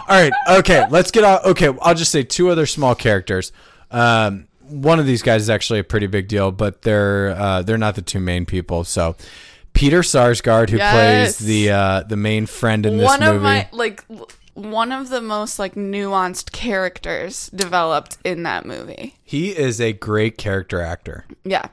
[0.08, 0.32] All right.
[0.58, 0.86] Okay.
[0.90, 1.44] Let's get out.
[1.44, 1.68] Okay.
[1.82, 3.52] I'll just say two other small characters.
[3.90, 7.78] Um, one of these guys is actually a pretty big deal, but they're uh, they're
[7.78, 8.82] not the two main people.
[8.84, 9.16] So,
[9.72, 11.36] Peter Sarsgaard, who Yes.
[11.38, 13.36] plays the uh, the main friend in this one movie.
[13.36, 14.04] of my like
[14.54, 19.14] one of the most like nuanced characters developed in that movie.
[19.22, 21.26] he is a great character actor.
[21.44, 21.66] Yeah,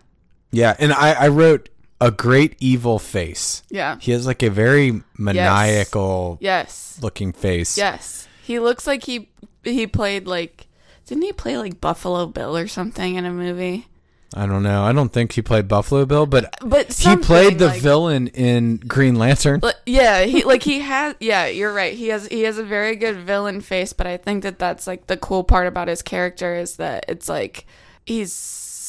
[0.52, 1.70] Yeah, and I, I wrote
[2.04, 3.64] a great evil face.
[3.70, 7.78] yeah, He has like a very maniacal yes, looking face.
[7.78, 8.28] yes.
[8.44, 9.30] He looks like he
[9.64, 10.68] he played like
[11.06, 13.88] didn't he play like Buffalo Bill or something in a movie?
[14.36, 14.84] I don't know.
[14.84, 18.78] I don't think he played Buffalo Bill, but But he played the like- villain in
[18.78, 19.62] Green Lantern.
[19.86, 21.16] Yeah, he like he has.
[21.20, 21.94] Yeah, you're right.
[21.94, 25.08] He has he has a very good villain face, but I think that that's like
[25.08, 27.66] the cool part about his character is that it's like
[28.06, 28.32] he's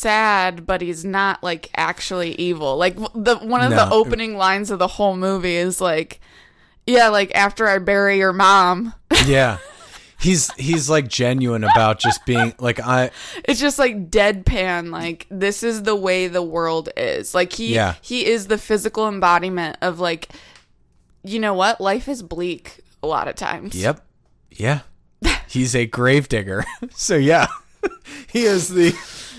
[0.04, 2.76] sad, but he's not like actually evil.
[2.76, 3.76] Like the one of No.
[3.76, 6.20] the opening lines of the whole movie is like,
[6.86, 8.92] "Yeah, like after I bury your mom."
[9.26, 9.58] yeah.
[10.20, 13.10] He's he's like genuine about just being like I
[13.44, 17.94] it's just like deadpan like this is the way the world is like he Yeah.
[18.00, 20.28] he is the physical embodiment of like
[21.24, 24.00] you know what life is bleak a lot of times Yep.
[24.52, 24.80] Yeah.
[25.48, 26.64] He's a gravedigger.
[26.94, 27.46] so yeah.
[28.32, 28.96] he is the he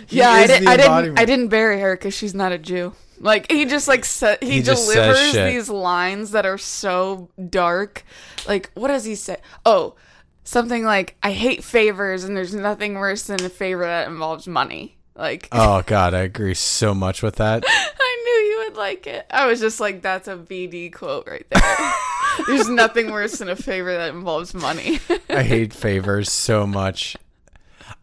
[0.10, 3.50] yeah I, did, I didn't i didn't bury her because she's not a jew like
[3.52, 8.04] he just like sa- he, He delivers these lines that are so dark
[8.48, 9.96] like what does he say oh
[10.44, 14.98] something like i hate favors and there's nothing worse than a favor that involves money
[15.16, 17.64] like Oh god, I agree so much with that.
[17.66, 19.26] I knew you would like it.
[19.32, 21.94] I was just like, that's a BD quote right there.
[22.48, 25.00] There's nothing worse than a favor that involves money.
[25.30, 27.16] I hate favors so much.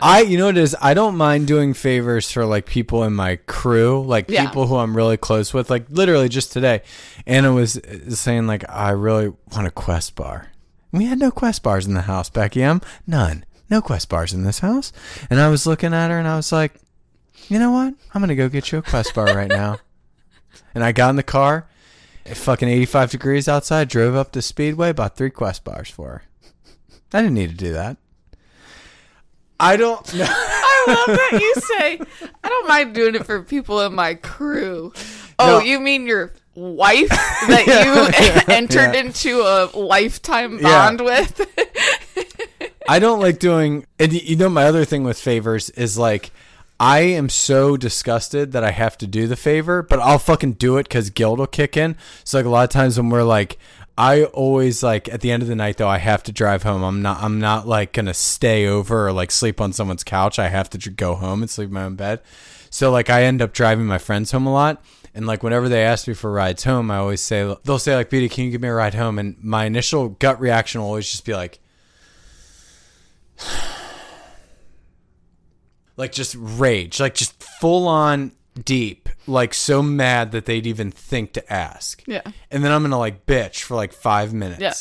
[0.02, 0.76] I, you know what it is?
[0.80, 4.46] I don't mind doing favors for like people in my crew, like Yeah.
[4.46, 5.70] people who I'm really close with.
[5.70, 6.82] Like literally just today,
[7.26, 10.48] Anna was saying like, I really want a Quest bar.
[10.90, 12.80] We had no Quest bars in the house, Becky M.
[13.06, 14.92] None, no Quest bars in this house.
[15.30, 16.74] And I was looking at her and I was like,
[17.48, 17.94] you know what?
[18.12, 19.78] I'm gonna go get you a Quest bar right now.
[20.74, 21.66] And I got in the car,
[22.26, 26.22] fucking 85 degrees outside, drove up to Speedway, bought three Quest bars for her.
[27.12, 27.96] I didn't need to do that.
[29.62, 30.26] I don't know.
[30.28, 32.00] I love that you say,
[32.44, 34.92] I don't mind doing it for people in my crew.
[35.38, 35.64] Oh, No.
[35.64, 39.00] you mean your wife that you entered yeah.
[39.00, 40.62] into a lifetime Yeah.
[40.62, 41.40] bond with?
[42.88, 43.86] I don't like doing.
[43.98, 46.30] And you know, my other thing with favors is like,
[46.80, 50.78] I am so disgusted that I have to do the favor, but I'll fucking do
[50.78, 51.96] it because guilt will kick in.
[52.24, 53.56] So like a lot of times when we're like,
[53.96, 56.82] I always like at the end of the night though I have to drive home.
[56.82, 57.22] I'm not.
[57.22, 60.38] I'm not like gonna stay over or like sleep on someone's couch.
[60.38, 62.20] I have to go home and sleep in my own bed.
[62.70, 64.82] So like I end up driving my friends home a lot.
[65.14, 68.08] And like whenever they ask me for rides home, I always say they'll say like,
[68.08, 71.10] "Beauty, can you give me a ride home?" And my initial gut reaction will always
[71.10, 71.58] just be like,
[75.98, 78.32] like just rage, like just full on
[78.64, 82.02] deep, like so mad that they'd even think to ask.
[82.06, 82.22] Yeah.
[82.50, 84.60] And then I'm gonna like bitch for like five minutes.
[84.60, 84.74] Yeah.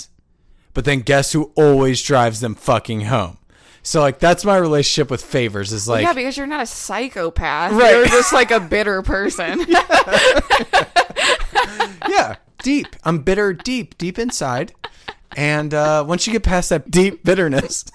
[0.73, 3.37] But then guess who always drives them fucking home?
[3.83, 7.71] So like that's my relationship with favors is like yeah, because you're not a psychopath.
[7.73, 7.95] Right.
[7.95, 9.65] You're just like a bitter person.
[12.07, 12.87] yeah, deep.
[13.03, 14.73] I'm bitter deep, deep inside.
[15.37, 17.85] And uh, once you get past that deep bitterness,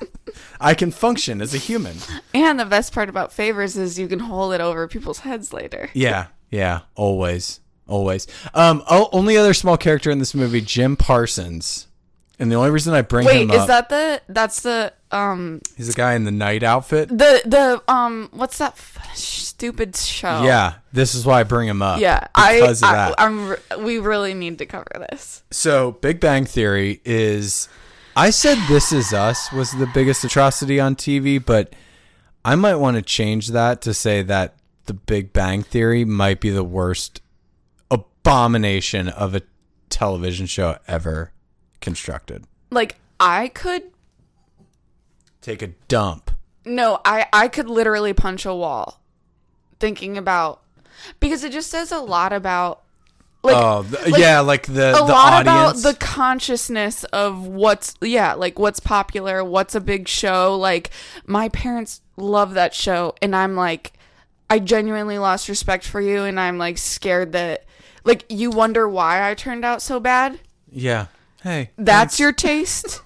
[0.61, 1.97] I can function as a human.
[2.34, 5.91] and the best part about favors is you can hold it over people's heads later.
[5.93, 8.26] Yeah, yeah, always, always.
[8.55, 11.89] Um, oh, only other small character in this movie, Jim Parsons,
[12.39, 15.89] and the only reason I bring Wait, him is that the that's the um he's
[15.89, 17.09] a guy in the knight outfit.
[17.09, 20.43] the the um what's that f- stupid show?
[20.45, 22.01] Yeah, this is why I bring him up.
[22.01, 23.15] Yeah, I, because of I that.
[23.19, 25.43] I'm we really need to cover this.
[25.51, 27.69] So, Big Bang Theory is.
[28.19, 31.75] I said This Is Us was the biggest atrocity on TV, but
[32.47, 36.49] I might want to change that to say that The Big Bang Theory might be
[36.49, 37.21] the worst
[37.91, 39.43] abomination of a
[39.91, 41.33] television show ever
[41.81, 42.45] constructed.
[42.71, 43.83] Like I could
[45.47, 46.33] Take a dump.
[46.65, 49.01] no, I I could literally punch a wall
[49.79, 50.61] thinking about
[51.21, 52.83] because it just says a lot about
[53.45, 55.81] like oh, like, yeah, like the a the lot audience.
[55.81, 60.91] about the consciousness of what's yeah like what's popular what's a big show like
[61.27, 63.93] my parents love that show and i'm like
[64.51, 67.65] i genuinely lost respect for you and i'm like scared that
[68.03, 70.41] like you wonder why i turned out so bad
[70.73, 71.07] yeah.
[71.43, 72.21] Hey, that's thanks.
[72.21, 73.01] your taste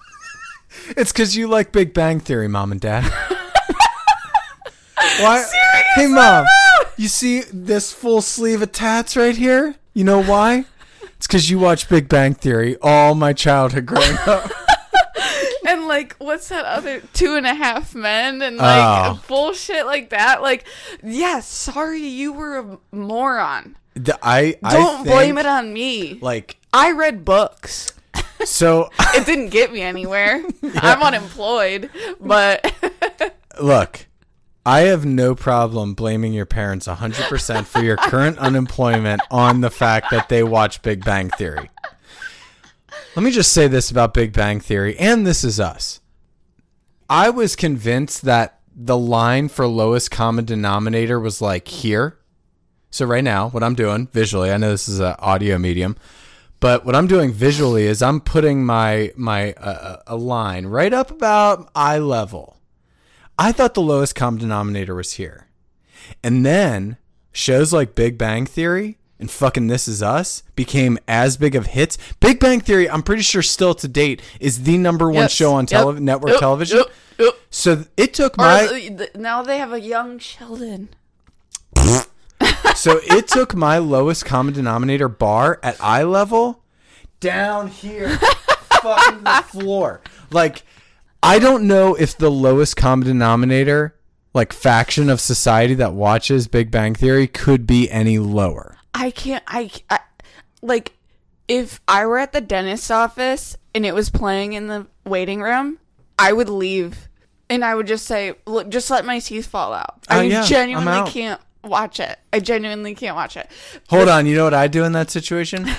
[0.97, 3.03] It's because you like Big Bang Theory, Mom and Dad.
[5.19, 5.45] Why?
[5.95, 6.45] hey, Mom.
[6.97, 9.75] You see this full sleeve of tats right here?
[9.93, 10.65] You know why?
[11.17, 14.49] It's because you watch Big Bang Theory all my childhood growing up.
[15.67, 19.21] and like what's that other two and a half men and like Oh.
[19.27, 20.65] bullshit like that like
[21.03, 26.17] yeah sorry you were a moron The- I I don't blame think, it on me
[26.21, 27.93] Like i read books
[28.45, 28.89] so.
[28.99, 30.43] it didn't get me anywhere.
[30.75, 31.89] I'm unemployed,
[32.19, 32.73] but
[33.61, 34.07] Look,
[34.65, 40.11] I have no problem blaming your parents 100% for your current unemployment on the fact
[40.11, 41.69] that they watch Big Bang Theory.
[43.15, 45.99] Let me just say this about Big Bang Theory, and This Is Us.
[47.09, 52.17] I was convinced that the line for lowest common denominator was like here.
[52.89, 55.97] So, right now, what I'm doing visually, I know this is an audio medium,
[56.61, 61.11] but what I'm doing visually is I'm putting my my uh, a line right up
[61.11, 62.57] about eye level.
[63.37, 65.47] I thought the lowest common denominator was here.
[66.23, 66.97] And then
[67.33, 71.97] shows like Big Bang Theory and fucking This Is Us became as big of hits.
[72.19, 75.31] Big Bang Theory, I'm pretty sure still to date, is the number one Yes.
[75.33, 75.95] show on Yep.
[75.99, 76.39] network Yep.
[76.39, 76.83] television.
[77.17, 77.35] Yep.
[77.49, 80.89] So it took Or my now they have a young Sheldon.
[82.81, 86.63] So it took my lowest common denominator bar at eye level
[87.19, 88.17] down here,
[88.81, 90.01] fucking the floor.
[90.31, 90.63] Like,
[91.21, 93.95] I don't know if the lowest common denominator,
[94.33, 98.77] like faction of society that watches Big Bang Theory, could be any lower.
[98.95, 99.43] I can't.
[99.45, 99.99] I, I
[100.63, 100.97] like
[101.47, 105.77] if I were at the dentist's office and it was playing in the waiting room,
[106.17, 107.09] I would leave
[107.47, 110.43] and I would just say, "Look, just let my teeth fall out." Oh, I yeah,
[110.43, 112.17] genuinely can't watch it.
[112.33, 113.49] I genuinely can't watch it.
[113.89, 115.69] Hold on, you know what I'd do in that situation?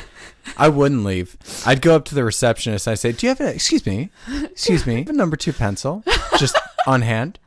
[0.57, 1.37] I wouldn't leave.
[1.67, 2.89] I'd go up to the receptionist.
[2.89, 4.11] I say, "Do you have a excuse me,
[4.45, 6.03] excuse me, a number two pencil
[6.39, 6.57] just
[6.87, 7.39] on hand?"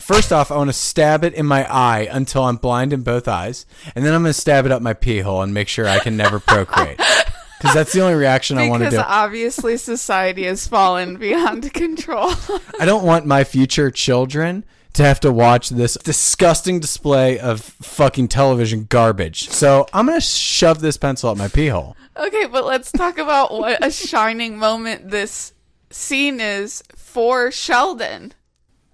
[0.00, 3.28] First off, I want to stab it in my eye until I'm blind in both
[3.28, 5.86] eyes, and then I'm going to stab it up my pee hole and make sure
[5.86, 6.96] I can never procreate.
[6.96, 9.08] Because that's the only reaction I want to Because do.
[9.08, 12.32] obviously society has fallen beyond control.
[12.80, 14.64] I don't want my future children
[14.94, 19.48] to have to watch this disgusting display of fucking television garbage.
[19.48, 21.96] So I'm going to shove this pencil up my pee hole.
[22.16, 25.54] okay, but let's talk about what a shining moment this
[25.90, 28.34] scene is for Sheldon.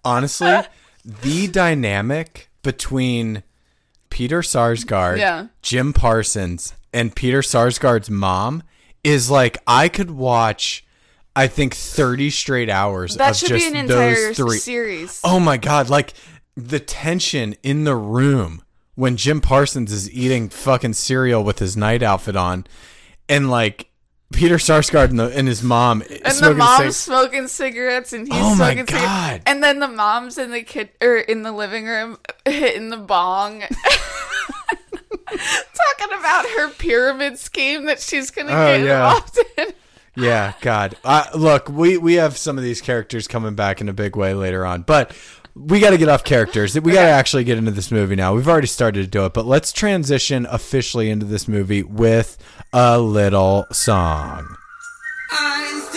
[0.04, 0.60] honestly,
[1.04, 3.42] the dynamic between
[4.10, 5.46] Peter Sarsgaard, Yeah.
[5.62, 8.62] Jim Parsons, and Peter Sarsgaard's mom
[9.04, 10.84] is like I could watch.
[11.38, 14.58] I think thirty straight hours That of should just be an entire those three.
[14.58, 15.20] series.
[15.22, 15.88] Oh my god!
[15.88, 16.14] Like
[16.56, 18.62] the tension in the room
[18.96, 22.66] when Jim Parsons is eating fucking cereal with his knight outfit on,
[23.28, 23.88] and like
[24.32, 28.26] Peter Sarsgaard and, the, and his mom and the smoking mom's cig- smoking cigarettes and
[28.26, 29.42] he's Oh my smoking cigarettes.
[29.46, 32.96] And then the mom's in the kid or er, in the living room hitting the
[32.96, 33.62] bong.
[35.28, 39.06] Talking about her pyramid scheme that she's gonna Oh, get yeah.
[39.14, 39.66] involved in.
[40.18, 40.96] Yeah, God.
[41.04, 44.34] Uh, look, we we have some of these characters coming back in a big way
[44.34, 45.12] later on, but
[45.54, 46.78] we got to get off characters.
[46.78, 48.34] We got to actually get into this movie now.
[48.34, 52.36] We've already started to do it, but let's transition officially into this movie with
[52.72, 54.56] a little song.
[55.30, 55.87] I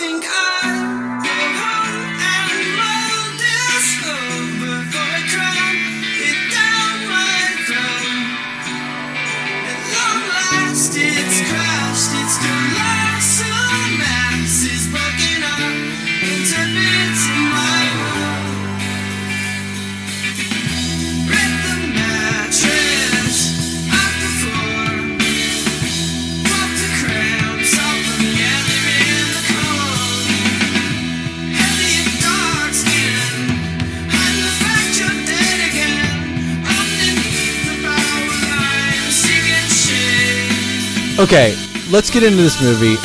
[41.18, 41.54] Okay,
[41.90, 42.96] let's get into this movie.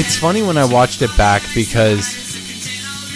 [0.00, 2.08] It's funny when I watched it back because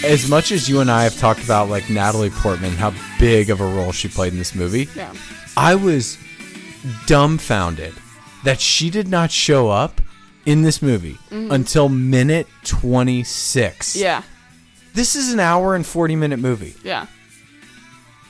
[0.05, 3.61] as much as you and I have talked about like Natalie Portman, how big of
[3.61, 5.13] a role she played in this movie, Yeah.
[5.57, 6.17] I was
[7.07, 7.95] dumbfounded
[8.43, 10.01] that she did not show up
[10.45, 11.51] in this movie mm-hmm.
[11.51, 13.95] until minute 26.
[13.95, 14.21] Yeah.
[14.93, 16.75] This is an hour and 40 minute movie.
[16.83, 17.07] Yeah.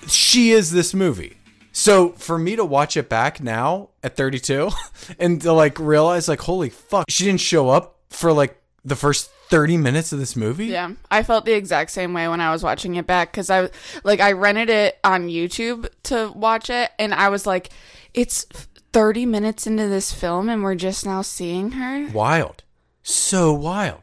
[0.08, 1.37] She is this movie.
[1.78, 4.72] So for me to watch it back now at 32
[5.20, 9.30] and to like realize like holy fuck, she didn't show up for like the first
[9.50, 10.66] 30 minutes of this movie?
[10.66, 13.70] Yeah, I felt the exact same way when I was watching it back because I
[14.04, 17.70] like I rented it on YouTube to watch it, and I was like,
[18.14, 18.46] "It's
[18.92, 22.64] thirty minutes into this film, and we're just now seeing her." wild
[23.04, 24.02] so wild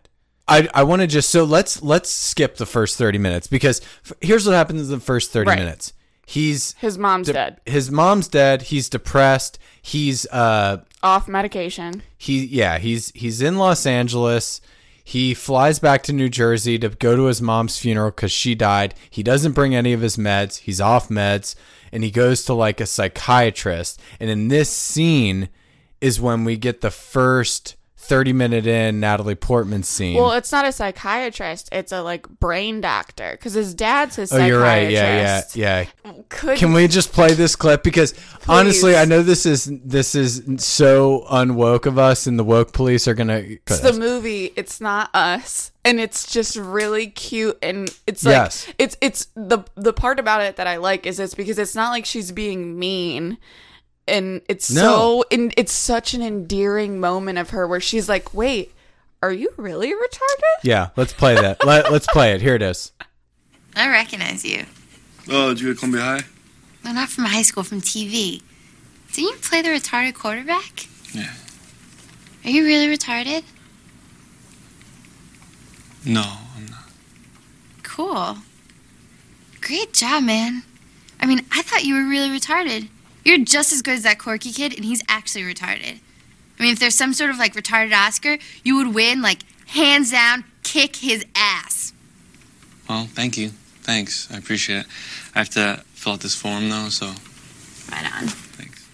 [0.49, 4.13] i i want to just so let's let's skip the first 30 minutes because f-
[4.23, 5.59] here's what happens in the first 30 Right.
[5.59, 5.93] minutes
[6.27, 8.63] he's His mom's de- dead, his mom's dead.
[8.63, 9.59] He's depressed.
[9.83, 12.03] He's uh off medication.
[12.17, 14.61] he yeah he's he's in los angeles.
[15.07, 18.95] He flies back to new jersey to go to his mom's funeral because she died.
[19.11, 20.61] He doesn't bring any of his meds.
[20.61, 21.55] He's off meds.
[21.93, 24.01] And he goes to like a psychiatrist.
[24.19, 25.51] And in this scene
[26.01, 30.65] is when we get the first 30 minute in natalie portman scene Well, it's not
[30.67, 35.43] a psychiatrist; it's a like brain doctor because his dad's his oh you're right yeah
[35.55, 37.83] yeah yeah Could Can we just play this clip?
[37.83, 38.15] Because
[38.49, 43.09] honestly, I know this is this is so unwoke of us, and the woke police
[43.09, 43.39] are gonna.
[43.39, 44.53] It's the movie.
[44.57, 47.59] It's not us, and it's just really cute.
[47.63, 48.67] And it's like Yes.
[48.79, 51.91] it's it's the the part about it that I like is it's because it's not
[51.91, 53.39] like she's being mean,
[54.07, 54.81] and it's No.
[54.81, 58.73] so and it's such an endearing moment of her where she's like, "Wait,
[59.23, 61.65] are you really retarded?" yeah, let's play that.
[61.65, 62.41] Let, let's play it.
[62.43, 62.93] Here it is.
[63.77, 64.65] I recognize you.
[65.31, 66.21] Oh, did you go to Columbia High?
[66.85, 68.43] No, not from high school, from TV.
[69.13, 70.87] Didn't you play the retarded quarterback?
[71.15, 71.33] Yeah.
[72.45, 73.43] Are you really retarded?
[76.05, 76.21] No,
[76.57, 76.85] I'm not.
[77.83, 78.37] Cool.
[79.61, 80.63] Great job, man.
[81.21, 82.89] I mean, I thought you were really retarded.
[83.25, 86.01] You're just as good as that quirky kid, and he's actually retarded.
[86.59, 90.11] I mean, if there's some sort of like retarded Oscar, you would win, like, hands
[90.11, 91.93] down, kick his ass.
[92.89, 93.49] Well, thank you.
[93.83, 94.29] Thanks.
[94.33, 94.87] I appreciate it.
[95.35, 97.07] I have to fill out this form, though, so
[97.91, 98.29] Right on.
[98.29, 98.87] thanks.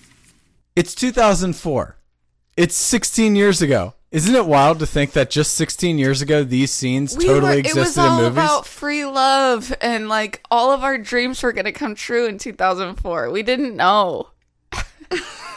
[0.77, 1.97] It's 2004.
[2.57, 3.95] It's 16 years ago.
[4.13, 7.59] Isn't it wild to think that just 16 years ago these scenes We totally were,
[7.59, 11.71] existed it was all about free love and like all of our dreams were gonna
[11.73, 13.31] come true in 2004.
[13.31, 14.31] We didn't know.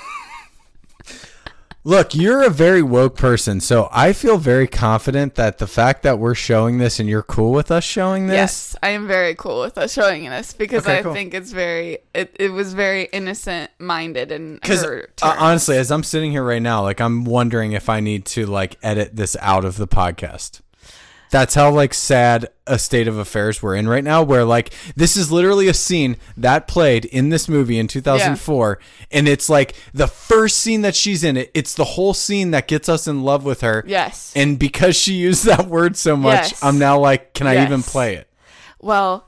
[1.86, 6.18] Look, you're a very woke person, so I feel very confident that the fact that
[6.18, 8.36] we're showing this and you're cool with us showing this.
[8.36, 11.14] Yes, I am very cool with us showing this because Okay, I cool.
[11.14, 16.04] think it's very it, it was very innocent minded and Because uh, honestly, as I'm
[16.04, 19.66] sitting here right now, like I'm wondering if I need to like edit this out
[19.66, 20.62] of the podcast.
[21.34, 24.22] That's how like sad a state of affairs we're in right now.
[24.24, 28.80] Where like this is literally a scene that played in this movie in 2004,
[29.12, 31.36] and it's like the first scene that she's in.
[31.36, 33.84] It it's the whole scene that gets us in love with her.
[33.88, 34.32] Yes.
[34.36, 36.64] And because she used that word so much, Yes.
[36.64, 37.68] I'm now like, can I Yes.
[37.68, 38.30] even play it?
[38.80, 39.26] well,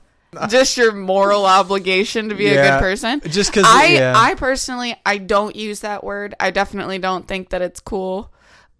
[0.48, 3.20] just your moral obligation to be a good person.
[3.26, 4.12] just 'cause, I yeah.
[4.14, 6.34] I personally I don't use that word.
[6.38, 8.32] I definitely don't think that it's cool.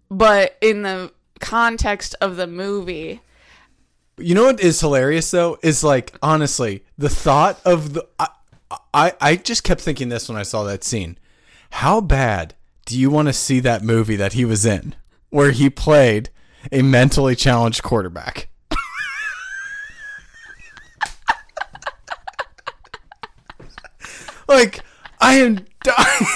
[0.09, 3.21] But in the context of the movie,
[4.17, 8.27] You know what is hilarious though is like honestly the thought of the I,
[8.93, 11.17] I I just kept thinking this when I saw that scene.
[11.71, 14.95] How bad do you want to see that movie that he was in
[15.29, 16.29] where he played
[16.71, 18.49] a mentally challenged quarterback?
[24.47, 24.79] like
[25.19, 25.95] I am dying.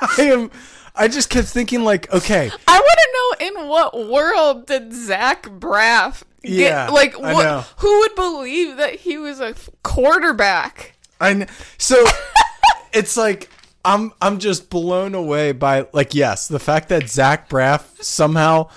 [0.00, 0.50] I am
[0.94, 2.98] I just kept thinking like okay, I want
[3.40, 7.64] to know in what world did Zach Braff get Yeah, like know.
[7.78, 10.96] who would believe that he was a quarterback?
[11.20, 12.04] I kn- so
[12.92, 13.48] it's like
[13.84, 18.68] I'm I'm just blown away by like yes the fact that Zach Braff somehow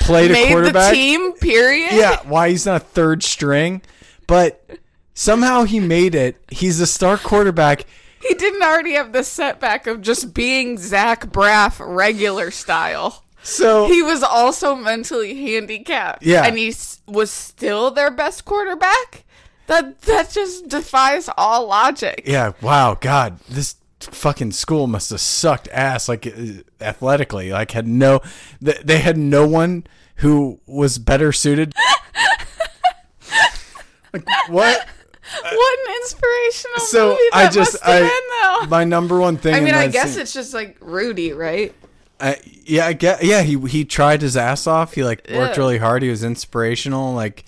[0.00, 0.92] played a Made the quarterback.
[0.94, 1.92] team, period.
[1.92, 3.82] Yeah, why he's not third string,
[4.26, 4.68] but
[5.14, 6.42] somehow he made it.
[6.50, 7.84] He's a star quarterback.
[8.26, 13.24] He didn't already have the setback of just being Zach Braff regular style.
[13.42, 16.22] So He was also mentally handicapped.
[16.22, 16.44] Yeah.
[16.44, 19.24] And he s- was still their best quarterback?
[19.66, 22.22] That that just defies all logic.
[22.26, 27.50] yeah, wow, God, this fucking school must have sucked ass like uh, athletically.
[27.52, 28.20] Like had no,
[28.64, 31.74] th- they had no one who was better suited.
[34.12, 34.86] like what?
[35.56, 38.66] What an inspirational so movie that I just must have I been, though.
[38.70, 39.54] my number one thing.
[39.54, 41.74] I in mean, I guess scene- it's just like Rudy, right?
[42.20, 43.42] I, yeah, I get yeah.
[43.42, 44.94] He he tried his ass off.
[44.94, 45.60] He like worked Yeah.
[45.60, 46.02] really hard.
[46.02, 47.12] He was inspirational.
[47.12, 47.44] Like,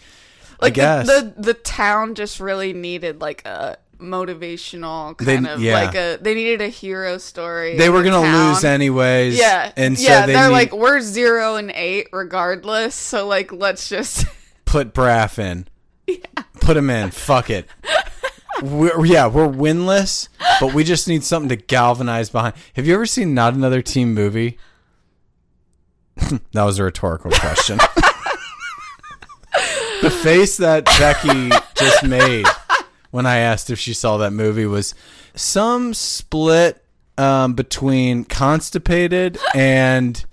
[0.61, 5.61] Like the- guess the, the town just really needed like a motivational They- kind of
[5.61, 5.74] yeah.
[5.84, 7.76] like a they needed a hero story.
[7.76, 8.49] they were the gonna town.
[8.55, 9.39] lose anyways.
[9.39, 12.95] Yeah, and so yeah, they they're need- like we're zero and eight regardless.
[12.95, 14.26] So like let's just
[14.64, 15.68] put Braff in.
[16.61, 17.11] Put him in.
[17.11, 17.68] Fuck it.
[18.62, 20.28] We're, yeah, we're winless,
[20.61, 22.54] but we just need something to galvanize behind.
[22.74, 24.59] Have you ever seen Not Another Teen Movie?
[26.52, 27.76] that was a rhetorical question.
[30.02, 32.46] the face that Becky just made
[33.11, 34.94] when I asked if she saw that movie was
[35.34, 36.82] some split
[37.18, 40.24] um, between constipated and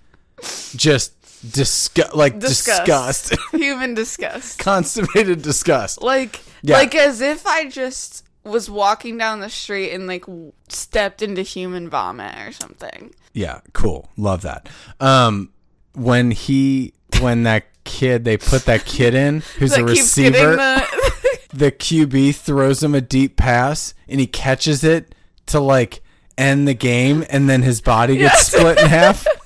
[0.75, 1.13] just
[1.51, 2.85] disgust, like disgust,
[3.29, 4.59] disgust, human disgust.
[4.59, 6.01] constipated disgust.
[6.01, 6.77] Like Yeah.
[6.77, 10.25] like as if I just was walking down the street and like
[10.69, 13.13] stepped into human vomit or something.
[13.33, 14.09] Yeah, cool.
[14.17, 14.67] Love that.
[14.99, 15.51] Um,
[15.93, 20.55] when he, when that kid, they put that kid in who's That a receiver.
[20.55, 25.13] the the QB throws him a deep pass and he catches it
[25.47, 26.01] to like
[26.37, 28.47] end the game, and then his body gets Yes.
[28.51, 29.25] split in half.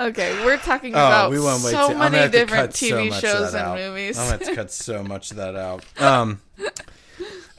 [0.00, 3.52] Okay, we're talking about Oh, we went way so many different cut so TV shows
[3.52, 3.76] and out.
[3.78, 4.18] movies.
[4.18, 5.84] I'm gonna to cut so much of that out.
[6.00, 6.40] Um,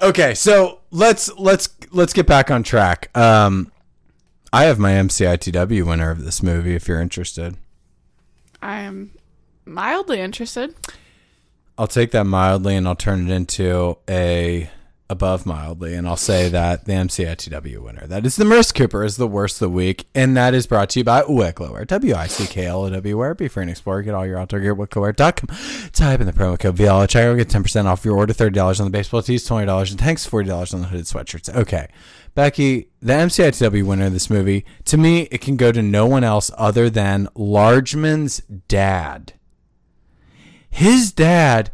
[0.02, 3.16] okay, so let's let's let's get back on track.
[3.16, 3.72] Um,
[4.52, 6.74] I have my MCITW winner of this movie.
[6.74, 7.58] If you're interested,
[8.60, 9.12] I am
[9.64, 10.74] mildly interested.
[11.78, 14.70] I'll take that mildly and I'll turn it into a
[15.12, 19.18] above mildly, and I'll say that the MCITW winner, that is the Merce Cooper, is
[19.18, 23.18] the worst of the week, and that is brought to you by Wicklow Wear, W-I-C-K-L-O-W,
[23.18, 25.90] where be free and explore, get all your outdoor gear at wickloware.com.
[25.92, 28.86] Type in the promo code VL, check out, get 10% off your order, $30 on
[28.86, 31.54] the baseball tees, $20 and tanks, $40 on the hooded sweatshirts.
[31.54, 31.90] Okay.
[32.34, 36.24] Becky, the MCITW winner of this movie, to me, it can go to no one
[36.24, 38.40] else other than Largeman's
[38.70, 39.34] dad.
[40.70, 41.70] His dad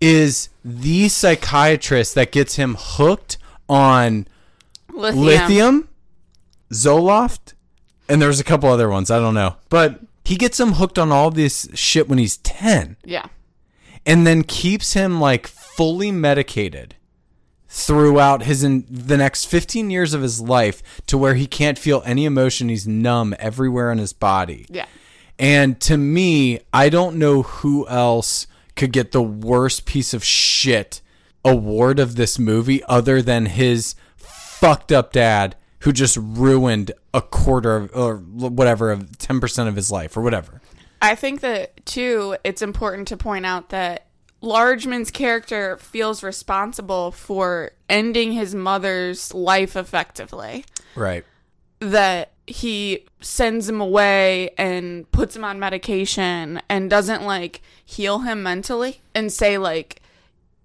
[0.00, 3.36] is the psychiatrist that gets him hooked
[3.68, 4.26] on
[4.92, 5.24] Lithium.
[5.24, 5.88] lithium,
[6.72, 7.54] Zoloft,
[8.08, 9.10] and there's a couple other ones.
[9.10, 9.56] I don't know.
[9.68, 13.26] But he gets him hooked on all this shit when he's 10 Yeah.
[14.06, 16.94] and then keeps him like fully medicated
[17.68, 22.02] throughout his in the next 15 years of his life to where he can't feel
[22.04, 24.86] any emotion he's numb everywhere in his body Yeah.
[25.38, 28.48] and to me i don't know who else
[28.80, 31.02] could get the worst piece of shit
[31.44, 37.76] award of this movie other than his fucked up dad who just ruined a quarter
[37.76, 40.62] of, or whatever of 10% of his life or whatever
[41.02, 44.06] I think that too, it's important to point out that
[44.40, 50.64] Largeman's character feels responsible for ending his mother's life effectively.
[50.94, 51.26] right
[51.80, 58.42] That he sends him away and puts him on medication and doesn't like heal him
[58.42, 60.02] mentally and say like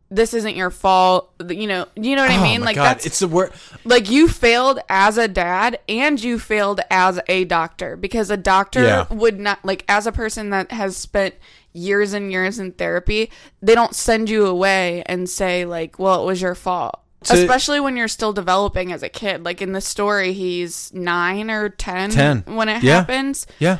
[0.10, 2.62] this isn't your fault you know you know what i Oh mean?
[2.62, 3.52] my like God, that's it's the word
[3.84, 8.84] like you failed as a dad and you failed as a doctor because a doctor
[8.84, 9.06] Yeah.
[9.12, 11.36] would not like as a person that has spent
[11.74, 13.30] years and years in therapy
[13.62, 17.80] they don't send you away and say like well it was your fault So- especially
[17.80, 22.12] when you're still developing as a kid like in the story he's 9 or 10,
[22.12, 22.44] 10.
[22.46, 22.98] when it Yeah.
[22.98, 23.80] happens yeah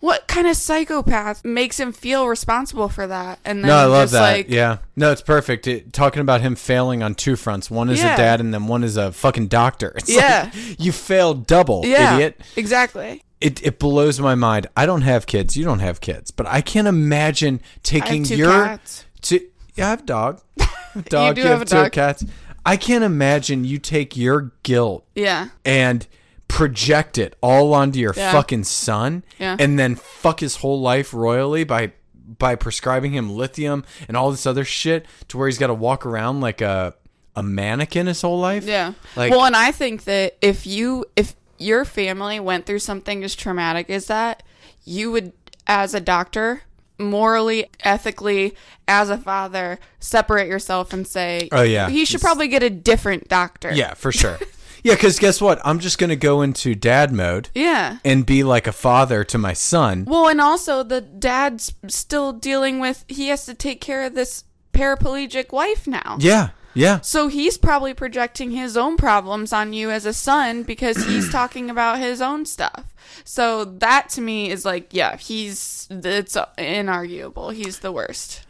[0.00, 4.10] what kind of psychopath makes him feel responsible for that and then No, I love
[4.10, 4.20] that.
[4.20, 4.78] like yeah.
[4.96, 5.68] No, it's perfect.
[5.68, 7.70] It, talking about him failing on two fronts.
[7.70, 8.14] One is Yeah.
[8.14, 9.92] a dad and then one is a fucking doctor.
[9.96, 10.50] It's Yeah.
[10.52, 12.40] like, you failed double, yeah idiot.
[12.56, 14.66] exactly It, it blows my mind.
[14.76, 15.56] I don't have kids.
[15.56, 16.32] You don't have kids.
[16.32, 18.50] But I can't imagine taking two your.
[18.52, 19.04] cats.
[19.22, 19.40] To,
[19.76, 20.40] yeah, I have a dog.
[20.60, 20.64] I
[20.94, 21.34] have a dog.
[21.36, 21.92] do you have have, a two dog.
[21.92, 22.24] cats.
[22.64, 26.06] I can't imagine you take your guilt yeah and
[26.48, 28.30] project it all onto your Yeah.
[28.32, 29.56] fucking son Yeah.
[29.58, 31.92] and then fuck his whole life royally by
[32.38, 36.04] by prescribing him lithium and all this other shit to where he's got to walk
[36.06, 36.94] around like a
[37.34, 38.64] a mannequin his whole life.
[38.64, 38.92] Yeah.
[39.16, 43.34] Like- well, and I think that if you if your family went through something as
[43.34, 44.42] traumatic as that,
[44.84, 45.32] you would
[45.66, 46.62] as a doctor
[47.02, 48.54] morally, ethically,
[48.88, 51.88] as a father, separate yourself and say, Oh, yeah.
[51.90, 54.38] he should probably get a different doctor." Yeah, for sure.
[54.82, 55.60] yeah, cuz guess what?
[55.64, 57.98] I'm just going to go into dad mode Yeah.
[58.04, 60.04] and be like a father to my son.
[60.06, 64.44] Well, and also the dad's still dealing with he has to take care of this
[64.72, 66.16] paraplegic wife now.
[66.20, 66.48] Yeah.
[66.74, 67.00] Yeah.
[67.00, 71.70] So he's probably projecting his own problems on you as a son because he's talking
[71.70, 72.94] about his own stuff.
[73.24, 77.52] So that to me is like, yeah, he's it's inarguable.
[77.52, 78.44] He's the worst.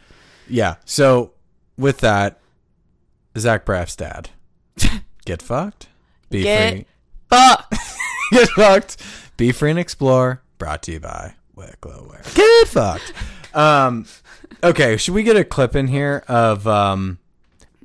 [0.47, 0.75] Yeah.
[0.85, 1.33] So
[1.77, 2.39] with that,
[3.37, 4.29] Zach Braff's dad,
[5.25, 5.87] get fucked,
[6.29, 6.85] be Get free,
[7.29, 7.75] fucked.
[8.31, 8.97] get fucked,
[9.37, 10.41] be free and explore.
[10.57, 12.21] Brought to you by Wicklow Wear.
[12.33, 13.13] Get fucked.
[13.53, 14.07] Um,
[14.63, 17.19] okay, should we get a clip in here of um,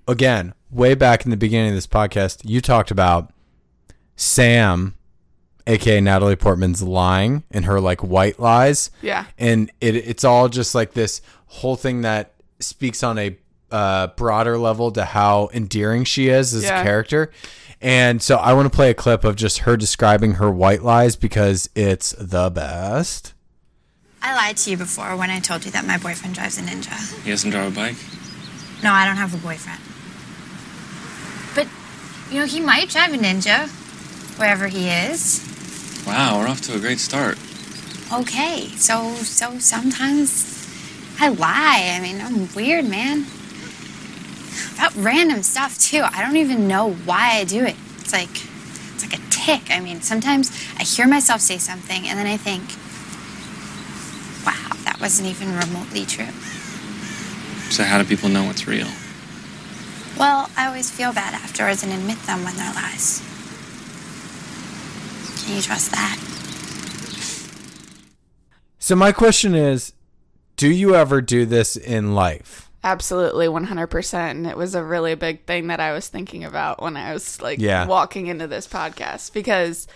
[0.08, 3.32] again, way back in the beginning of this podcast, you talked about
[4.16, 4.94] Sam,
[5.66, 9.26] aka Natalie Portman's lying and her like white lies Yeah.
[9.38, 13.36] and it it's all just like this whole thing that speaks on a
[13.70, 16.80] uh, broader level to how endearing she is as Yeah.
[16.80, 17.30] a character.
[17.80, 21.14] And so I want to play a clip of just her describing her white lies
[21.16, 23.34] because it's the best.
[24.20, 27.22] I lied to you before when I told you that my boyfriend drives a ninja.
[27.22, 27.96] He doesn't drive a bike?
[28.82, 29.80] No, I don't have a boyfriend.
[32.30, 33.68] You know, he might drive a ninja
[34.38, 35.44] wherever he is.
[36.06, 37.38] Wow, we're off to a great start.
[38.12, 40.66] Okay, so so sometimes
[41.20, 41.94] I lie.
[41.96, 43.26] I mean, I'm weird, man.
[44.74, 46.02] About random stuff too.
[46.02, 47.76] I don't even know why I do it.
[47.98, 48.30] It's like
[48.94, 49.70] it's like a tick.
[49.70, 52.62] I mean, sometimes I hear myself say something and then I think,
[54.46, 56.32] "Wow, that wasn't even remotely true."
[57.70, 58.88] So how do people know what's real?
[60.18, 63.22] Well, I always feel bad afterwards and admit them when they're lies.
[65.44, 66.18] Can you trust that?
[68.78, 69.92] So my question is,
[70.56, 72.68] do you ever do this in life?
[72.82, 74.14] Absolutely 100%.
[74.14, 77.40] And it was a really big thing that I was thinking about when I was
[77.40, 77.86] like Yeah.
[77.86, 79.86] walking into this podcast because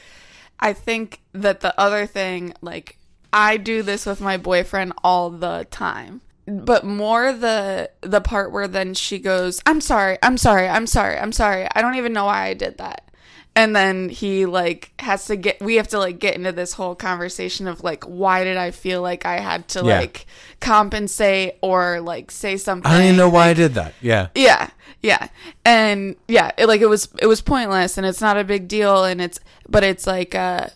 [0.60, 2.98] I think that the other thing, like,
[3.32, 6.20] I do this with my boyfriend all the time.
[6.46, 11.16] But more the the part where then she goes, "I'm sorry, I'm sorry, I'm sorry,
[11.18, 11.68] I'm sorry.
[11.74, 13.08] I don't even know why I did that."
[13.54, 16.94] And then he like has to get we have to like get into this whole
[16.94, 19.98] conversation of like why did I feel like I had to Yeah.
[20.00, 20.26] like
[20.60, 22.90] compensate or like say something.
[22.90, 23.92] I don't even know why I did that.
[24.00, 24.28] Yeah.
[24.34, 24.70] Yeah,
[25.02, 25.28] yeah,
[25.66, 29.04] and yeah, it, like it was it was pointless, and it's not a big deal,
[29.04, 29.38] and it's
[29.68, 30.68] but it's like uh,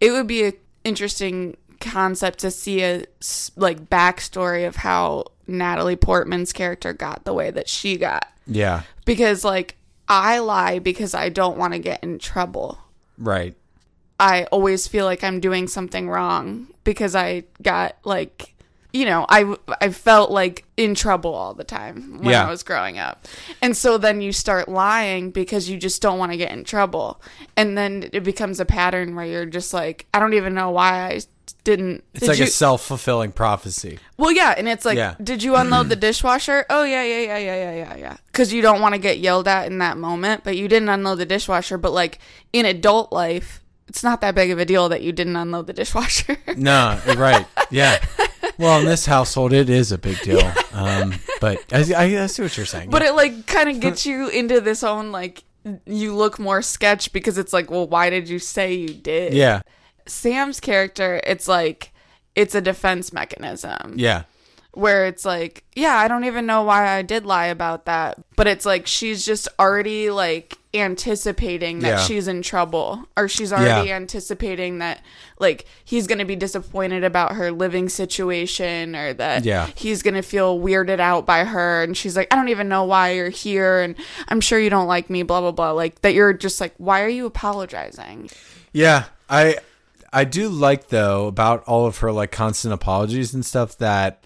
[0.00, 0.52] it would be a
[0.84, 3.04] interesting concept to see a
[3.56, 8.82] like backstory of how Natalie Portman's character got the way that she got, Yeah.
[9.04, 9.76] because like
[10.08, 12.78] I lie because I don't want to get in trouble.
[13.18, 13.54] Right.
[14.20, 18.54] I always feel like I'm doing something wrong because I got like
[18.90, 22.46] you know, I I felt like in trouble all the time when Yeah.
[22.46, 23.26] I was growing up.
[23.60, 27.20] And so then you start lying because you just don't want to get in trouble.
[27.54, 31.04] And then it becomes a pattern where you're just like I don't even know why
[31.06, 31.20] I
[31.64, 33.98] didn't It's did like you, a self fulfilling prophecy.
[34.16, 35.14] well, yeah, and it's like, Yeah.
[35.22, 36.64] did you unload the dishwasher?
[36.70, 38.16] Oh yeah, yeah, yeah, yeah, yeah, yeah, yeah.
[38.26, 41.18] Because you don't want to get yelled at in that moment, but you didn't unload
[41.18, 41.78] the dishwasher.
[41.78, 42.18] But like
[42.52, 45.72] in adult life, it's not that big of a deal that you didn't unload the
[45.72, 46.36] dishwasher.
[46.56, 47.46] No, right.
[47.70, 47.98] Yeah.
[48.58, 50.42] Well, in this household, it is a big deal.
[50.72, 52.90] Um, but I, I, I see what you're saying.
[52.90, 55.44] but it like kind of gets you into this own like
[55.86, 59.32] you look more sketch because it's like, well, why did you say you did?
[59.34, 59.60] yeah.
[60.08, 61.92] Sam's character, it's like
[62.34, 63.94] it's a defense mechanism.
[63.96, 64.22] Yeah.
[64.72, 68.46] where it's like, yeah, I don't even know why I did lie about that, but
[68.46, 71.98] it's like she's just already like anticipating that Yeah.
[72.04, 73.96] she's in trouble or she's already Yeah.
[73.96, 75.00] anticipating that
[75.40, 79.68] like he's going to be disappointed about her living situation or that Yeah.
[79.74, 82.84] he's going to feel weirded out by her and she's like, I don't even know
[82.84, 83.96] why you're here and
[84.28, 87.02] I'm sure you don't like me blah blah blah like that you're just like why
[87.02, 88.30] are you apologizing?
[88.72, 89.56] Yeah, I
[90.12, 94.24] I do like though about all of her like constant apologies and stuff that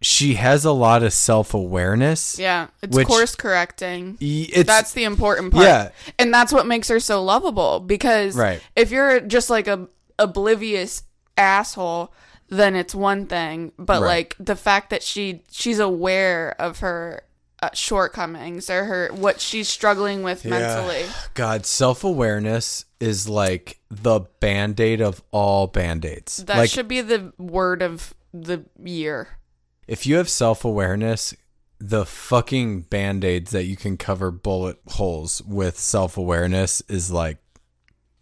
[0.00, 2.38] she has a lot of self awareness.
[2.38, 4.16] Yeah, it's Which- course correcting.
[4.20, 5.66] It's that's the important part.
[5.66, 5.90] Yeah.
[6.18, 8.60] And that's what makes her so lovable because Right.
[8.76, 11.02] if you're just like a oblivious
[11.36, 12.12] asshole,
[12.48, 14.08] then it's one thing, but Right.
[14.08, 17.22] like the fact that she she's aware of her
[17.62, 21.04] uh, shortcomings or her what she's struggling with mentally.
[21.34, 26.38] God, self awareness is like the band aid of all band aids.
[26.38, 29.38] That like should be the word of the year.
[29.86, 31.34] if you have self awareness,
[31.80, 37.38] the fucking band aids that you can cover bullet holes with self awareness is like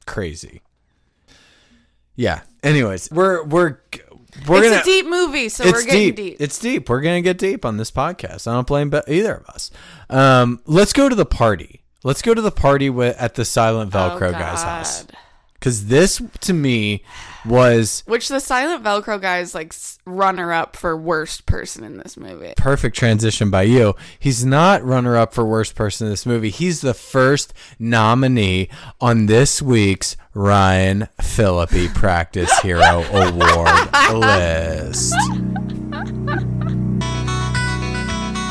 [0.06, 0.62] crazy.
[2.14, 2.42] Yeah.
[2.62, 3.78] Anyways, we're we're
[4.46, 6.16] we're it's gonna a deep movie, so it's we're getting deep.
[6.16, 6.36] deep.
[6.40, 6.88] It's deep.
[6.88, 8.46] We're gonna get deep on this podcast.
[8.46, 9.70] I don't blame either of us.
[10.10, 11.82] Um, let's go to the party.
[12.04, 15.06] Let's go to the party with, at the Silent Velcro Oh, guy's house.
[15.66, 15.70] God.
[15.70, 17.02] Because this to me
[17.44, 22.16] was Which the silent Velcro guy is like runner up for worst person in this
[22.16, 22.54] movie.
[22.56, 23.94] perfect transition by you.
[24.18, 26.50] He's not runner up for worst person in this movie.
[26.50, 28.68] He's the first nominee
[29.00, 35.14] on this week's Ryan Phillippe Practice Hero Award list.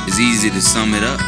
[0.08, 1.20] It's easy to sum it up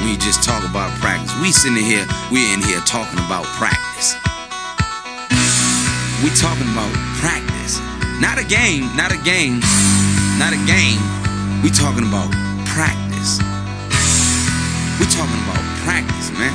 [0.00, 1.34] when you just talk about practice.
[1.40, 4.14] We sitting here, we're in here talking about practice.
[6.24, 7.78] We talking about practice.
[8.20, 9.60] Not a game, not a game,
[10.38, 11.00] not a game.
[11.62, 12.32] We talking about
[12.64, 13.38] practice.
[14.98, 16.54] We talking about practice, man.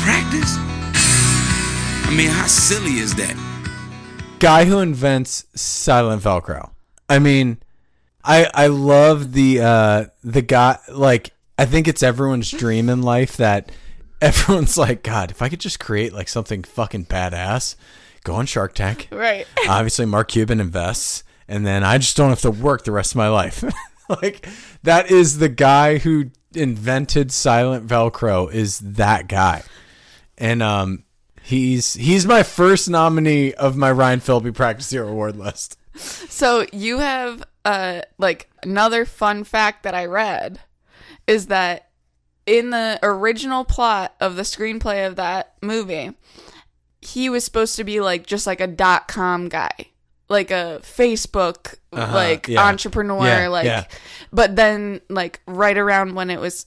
[0.00, 0.56] Practice?
[2.08, 3.36] I mean, how silly is that?
[4.38, 6.70] guy who invents silent velcro
[7.08, 7.58] i mean
[8.22, 13.36] i i love the uh the guy like i think it's everyone's dream in life
[13.36, 13.72] that
[14.20, 17.74] everyone's like god if i could just create like something fucking badass
[18.24, 19.46] go on shark tank Right.
[19.68, 23.16] obviously mark cuban invests and then i just don't have to work the rest of
[23.16, 23.64] my life
[24.22, 24.46] like
[24.82, 29.62] that is the guy who invented silent velcro is that guy
[30.36, 31.04] and um
[31.42, 35.78] he's he's my first nominee of my Ryan Phillippe Practice Hero Award list.
[35.96, 40.60] So you have uh like another fun fact that I read
[41.26, 41.88] is that
[42.46, 46.12] in the original plot of the screenplay of that movie,
[47.14, 49.70] he was supposed to be like just like a dot com guy.
[50.28, 52.62] Like a Facebook Uh-huh, like yeah.
[52.66, 53.84] entrepreneur Yeah, like yeah.
[54.32, 56.66] but then like right around when it was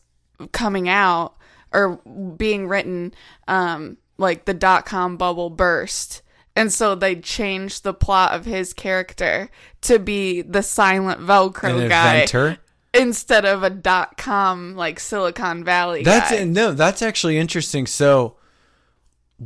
[0.51, 1.35] coming out
[1.71, 1.97] or
[2.37, 3.13] being written
[3.47, 6.23] um like the dot com bubble burst
[6.55, 9.49] and so they changed the plot of his character
[9.81, 12.57] to be the silent velcro An guy inventor.
[12.95, 16.43] instead of a dot com like silicon valley That's guy.
[16.45, 17.85] no, that's actually interesting.
[17.85, 18.37] So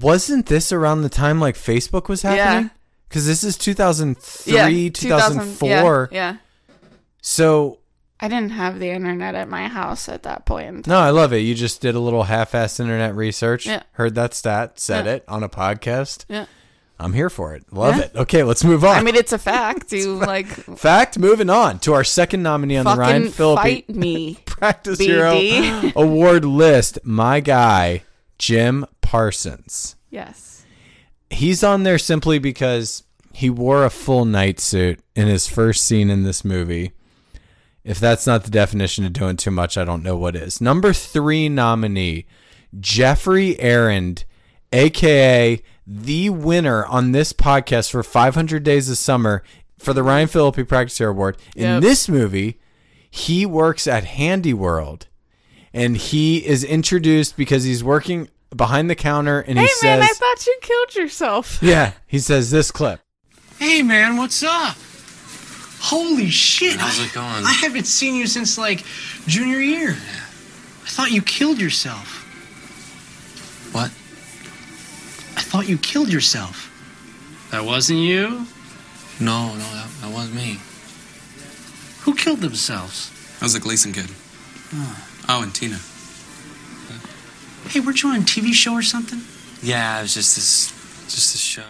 [0.02, 2.70] wasn't this around the time like Facebook was happening?
[3.08, 4.92] Because this is 2003, yeah, 2000
[5.40, 6.10] 2004.
[6.12, 6.38] yeah, yeah.
[7.22, 7.80] So
[8.20, 10.88] I didn't have the internet at my house at that point.
[10.88, 11.40] No, I love it.
[11.40, 13.66] You just did a little half-ass internet research.
[13.66, 13.84] Yeah.
[13.94, 15.14] Heard that stat, said Yeah.
[15.14, 16.26] it on a podcast.
[16.28, 16.46] Yeah.
[17.00, 17.64] I'm here for it.
[17.74, 18.04] Love Yeah.
[18.04, 18.16] it.
[18.16, 18.96] Okay, let's move on.
[18.98, 19.92] I mean, it's a fact.
[19.92, 23.90] You like Fact, moving on to our second nominee on the Ryan fucking Phillippe fight
[23.96, 24.38] me.
[24.46, 25.06] Practice BD.
[25.06, 27.00] Hero Award list.
[27.04, 28.04] My guy,
[28.38, 28.86] Jim
[29.16, 29.96] Parsons.
[30.10, 30.66] Yes.
[31.30, 33.04] He's on there simply because
[33.34, 36.92] he wore a full knight suit in his first scene in this movie.
[37.86, 40.60] If that's not the definition of doing too much, I don't know what is.
[40.60, 42.26] Number three nominee,
[42.78, 44.26] Geoffrey Arend,
[44.74, 49.44] aka the winner on this podcast for 500 Days of Summer
[49.78, 51.38] for the Ryan Phillippe Practice Award.
[51.56, 51.82] In Yep.
[51.84, 52.60] this movie,
[53.10, 55.08] he works at Handy World,
[55.74, 60.00] and he is introduced because he's working behind the counter, and he says, Hey he
[60.00, 61.60] man, I thought you killed yourself.
[61.62, 63.02] "Yeah." He says this clip.
[63.60, 64.78] Hey man, what's up?
[65.80, 66.78] Holy shit!
[66.78, 67.46] How's it going?
[67.46, 68.84] I haven't seen you since like
[69.28, 69.92] junior year.
[69.92, 72.24] I thought you killed yourself.
[73.74, 73.92] What?
[75.38, 76.72] I thought you killed yourself.
[77.52, 78.48] That wasn't you?
[79.20, 80.60] No, no, that, that wasn't me.
[82.02, 83.12] Who killed themselves?
[83.40, 84.10] That was the Gleason kid.
[84.74, 85.80] Oh, oh and Tina.
[87.68, 89.22] Hey, weren't you on a TV show or something?
[89.62, 90.72] Yeah, it was just this,
[91.04, 91.64] just this show.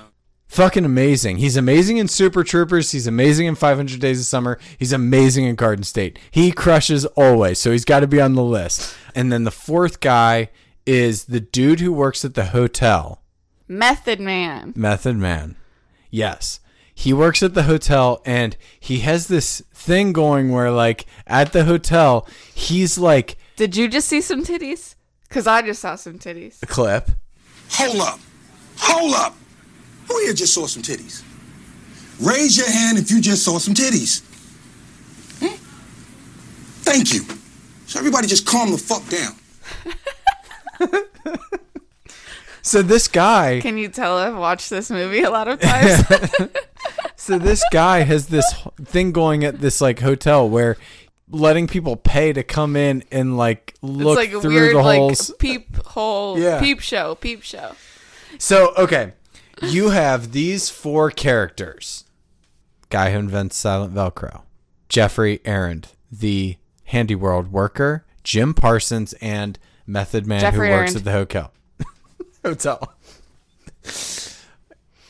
[0.48, 1.38] Fucking amazing.
[1.38, 2.92] He's amazing in Super Troopers.
[2.92, 4.60] He's amazing in 500 Days of Summer.
[4.78, 6.18] He's amazing in Garden State.
[6.32, 8.96] He crushes always, so he's got to be on the list.
[9.14, 10.50] And then the fourth guy
[10.86, 13.22] is the dude who works at the hotel,
[13.68, 14.74] Method Man.
[14.76, 15.56] Method Man.
[16.10, 16.60] Yes.
[16.94, 21.66] He works at the hotel and he has this thing going where, like, at the
[21.66, 24.95] hotel, he's like Did you just see some titties?
[25.36, 26.64] Cause I just saw some titties.
[26.64, 27.12] a clip.
[27.72, 28.20] Hold up.
[28.78, 29.36] Hold up.
[30.08, 31.24] Who here just saw some titties?
[32.22, 34.22] Raise your hand if you just saw some titties.
[35.42, 35.58] Hmm?
[36.84, 37.24] Thank you.
[37.86, 41.04] So everybody just calm the fuck down.
[42.62, 43.60] So this guy.
[43.62, 46.04] Can you tell I've watched this movie a lot of times?
[47.16, 48.46] So this guy has this
[48.84, 50.78] thing going at this like hotel where
[51.30, 54.98] letting people pay to come in and like look it's like through weird the like
[55.00, 55.32] holes.
[55.40, 56.60] peep hole Yeah.
[56.60, 57.72] peep show, peep show.
[58.38, 59.14] So okay,
[59.62, 62.04] you have these four characters:
[62.90, 64.42] guy who invents silent Velcro,
[64.90, 69.58] Geoffrey Arend, the handy world worker, Jim Parsons, and
[69.88, 70.98] Method Man Jeffrey who works Arend.
[70.98, 71.52] at the hotel.
[72.44, 72.94] hotel.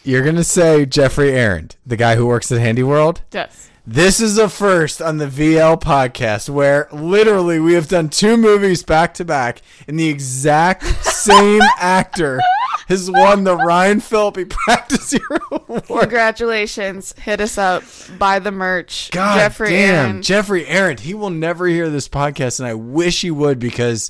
[0.03, 3.21] You're gonna say Geoffrey Arend, the guy who works at Handy World.
[3.31, 3.69] Yes.
[3.87, 8.81] This is a first on the VL podcast where literally we have done two movies
[8.81, 12.41] back to back and the exact same actor
[12.87, 15.83] has won the Ryan Phillippe Practice Hero Award.
[16.01, 17.13] Congratulations.
[17.19, 17.83] Hit us up.
[18.17, 19.11] Buy the merch.
[19.11, 20.21] God Jeffrey damn, Aaron.
[20.23, 21.01] Geoffrey Arend.
[21.01, 24.09] He will never hear this podcast, and I wish he would because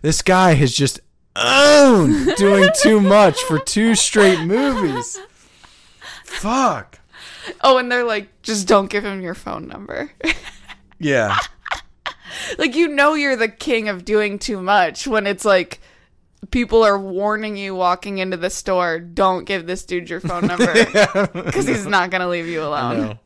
[0.00, 1.00] this guy has just
[1.34, 5.18] owned doing too much for two straight movies.
[6.24, 6.97] Fuck.
[7.62, 10.10] oh, and they're like, just don't give him your phone number.
[11.00, 11.38] Yeah.
[12.58, 15.80] like you know you're the king of doing too much when it's like
[16.50, 20.72] people are warning you walking into the store, don't give this dude your phone number
[21.32, 23.20] because he's not gonna leave you alone.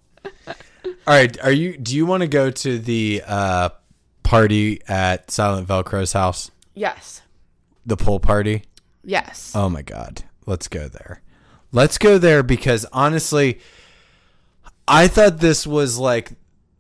[0.85, 1.77] All right, are you?
[1.79, 3.71] Do you want to go to the uh,
[4.23, 6.51] party at Silent Velcro's house?
[6.75, 7.23] Yes.
[7.87, 8.65] The pool party.
[9.03, 9.53] Yes.
[9.55, 11.23] Oh my god, let's go there.
[11.73, 13.61] Let's go there because honestly,
[14.87, 16.33] I thought this was like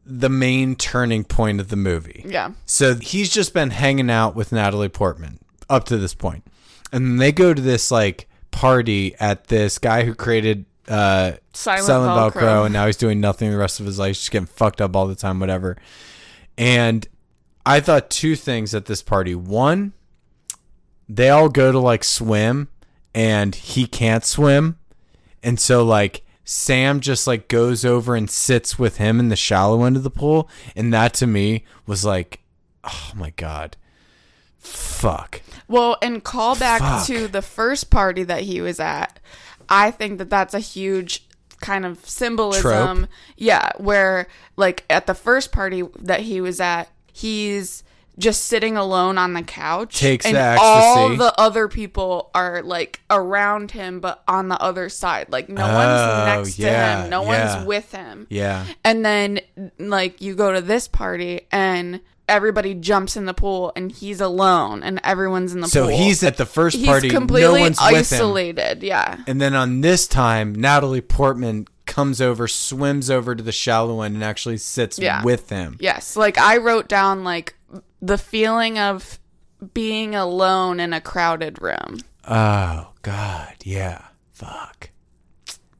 [0.04, 2.24] the main turning point of the movie.
[2.26, 2.52] Yeah.
[2.66, 5.38] So he's just been hanging out with Natalie Portman
[5.70, 6.44] up to this point.
[6.92, 11.88] And then they go to this like party at this guy who created uh Silent
[11.88, 12.32] Velcro.
[12.32, 12.64] Velcro.
[12.64, 14.96] and now he's doing nothing the rest of his life, He's just getting fucked up
[14.96, 15.76] all the time, whatever.
[16.58, 17.06] And
[17.64, 19.34] I thought two things at this party.
[19.34, 19.92] One,
[21.08, 22.68] they all go to like swim
[23.14, 24.78] and he can't swim.
[25.42, 29.84] And so like Sam just like goes over and sits with him in the shallow
[29.84, 30.50] end of the pool.
[30.76, 32.40] And that to me was like,
[32.84, 33.78] oh my God.
[34.58, 35.40] Fuck.
[35.66, 37.06] Well, and call back Fuck.
[37.06, 39.18] to the first party that he was at.
[39.70, 41.26] I think that that's a huge
[41.62, 42.98] kind of symbolism.
[42.98, 43.08] Trope.
[43.38, 47.82] Yeah, where like at the first party that he was at, he's
[48.18, 49.98] just sitting alone on the couch.
[49.98, 54.88] Takes and the all the other people are like around him, but on the other
[54.88, 55.30] side.
[55.30, 57.10] Like no Oh, one's next yeah, to him.
[57.10, 57.54] No yeah.
[57.56, 58.26] one's with him.
[58.30, 58.66] Yeah.
[58.84, 59.40] And then
[59.78, 64.82] like you go to this party and everybody jumps in the pool and he's alone
[64.82, 65.96] and everyone's in the So pool.
[65.96, 67.96] So he's at the first He's party, no completely one's with him.
[67.96, 68.82] isolated.
[68.82, 69.18] Yeah.
[69.26, 74.14] And then on this time, Natalie Portman comes over, swims over to the shallow end,
[74.14, 75.22] and actually sits Yeah.
[75.24, 75.76] with him.
[75.80, 77.54] Yes, like I wrote down like
[78.02, 79.18] the feeling of
[79.72, 82.00] being alone in a crowded room.
[82.28, 84.90] Oh God, yeah, fuck.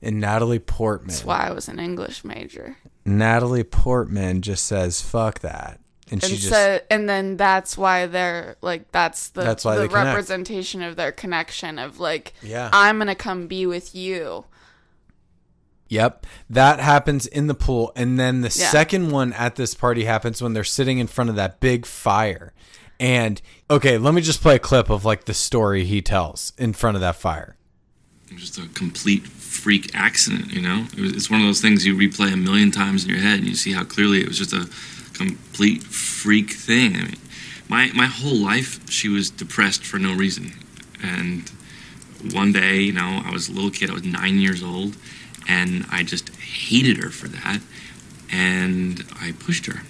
[0.00, 1.08] And Natalie Portman.
[1.08, 2.76] That's why I was an English major.
[3.04, 8.06] Natalie Portman just says fuck that, and, And she just so, and then that's why
[8.06, 10.06] they're like that's the That's why the they connect.
[10.06, 12.70] representation of their connection of like Yeah.
[12.72, 14.44] I'm gonna come be with you.
[15.92, 16.26] Yep.
[16.48, 17.92] That happens in the pool.
[17.94, 18.70] And then the Yeah.
[18.70, 22.54] second one at this party happens when they're sitting in front of that big fire.
[22.98, 26.72] And okay, let me just play a clip of like the story he tells in
[26.72, 27.56] front of that fire.
[28.30, 30.86] It just a complete freak accident, you know?
[30.96, 33.40] It was, it's one of those things you replay a million times in your head
[33.40, 34.70] and you see how clearly it was just a
[35.12, 36.96] complete freak thing.
[36.96, 37.16] I mean,
[37.68, 40.52] my, my whole life, she was depressed for no reason.
[41.02, 41.50] And
[42.32, 44.96] one day, you know, I was a little kid, I was nine years old,
[45.48, 47.60] and I just hated her for that.
[48.30, 49.82] And I pushed her.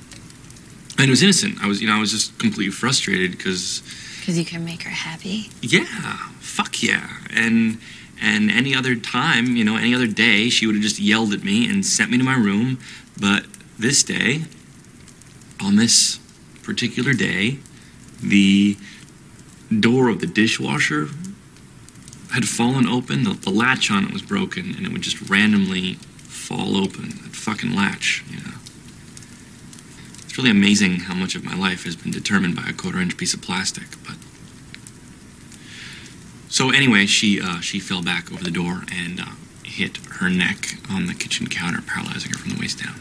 [0.98, 1.62] And it was innocent.
[1.62, 3.82] I was, you know, I was just completely frustrated because
[4.20, 5.50] Because you can make her happy.
[5.60, 5.84] yeah,
[6.40, 7.18] fuck yeah.
[7.30, 7.78] And
[8.20, 11.42] and any other time, you know, any other day, she would have just yelled at
[11.42, 12.78] me and sent me to my room.
[13.18, 13.46] But
[13.78, 14.42] this day,
[15.60, 16.18] on this
[16.62, 17.58] particular day,
[18.22, 18.76] the
[19.80, 21.08] door of the dishwasher
[22.32, 23.24] had fallen open.
[23.24, 27.10] The, the latch on it was broken, and it would just randomly fall open.
[27.22, 28.56] That fucking latch, you know.
[30.24, 33.16] It's really amazing how much of my life has been determined by a quarter inch
[33.16, 34.16] piece of plastic, but
[36.52, 39.24] so anyway, she uh, she fell back over the door and uh,
[39.64, 43.00] hit her neck on the kitchen counter, paralyzing her from the waist down.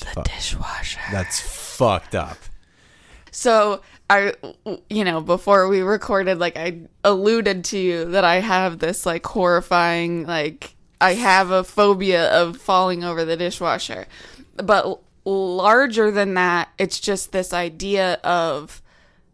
[0.00, 0.98] The dishwasher.
[1.12, 2.38] That's fucked up.
[3.30, 4.34] So I,
[4.88, 9.26] you know, before we recorded, like I alluded to you that I have this like
[9.26, 14.06] horrifying, like I have a phobia of falling over the dishwasher,
[14.56, 18.80] but larger than that, it's just this idea of.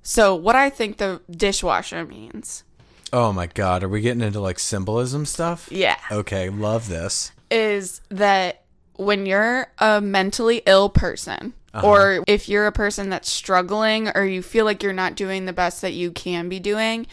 [0.02, 2.64] So what I think the dishwasher means
[3.12, 5.68] Oh my god, are we getting into like symbolism stuff?
[5.70, 5.98] Yeah.
[6.10, 7.30] Okay, love this.
[7.50, 8.62] is that
[8.96, 11.86] when you're a mentally ill person Uh-huh.
[11.86, 15.52] or if you're a person that's struggling or you feel like you're not doing the
[15.54, 17.06] best that you can be doing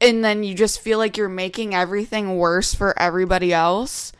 [0.00, 4.12] and then you just feel like you're making everything worse for everybody else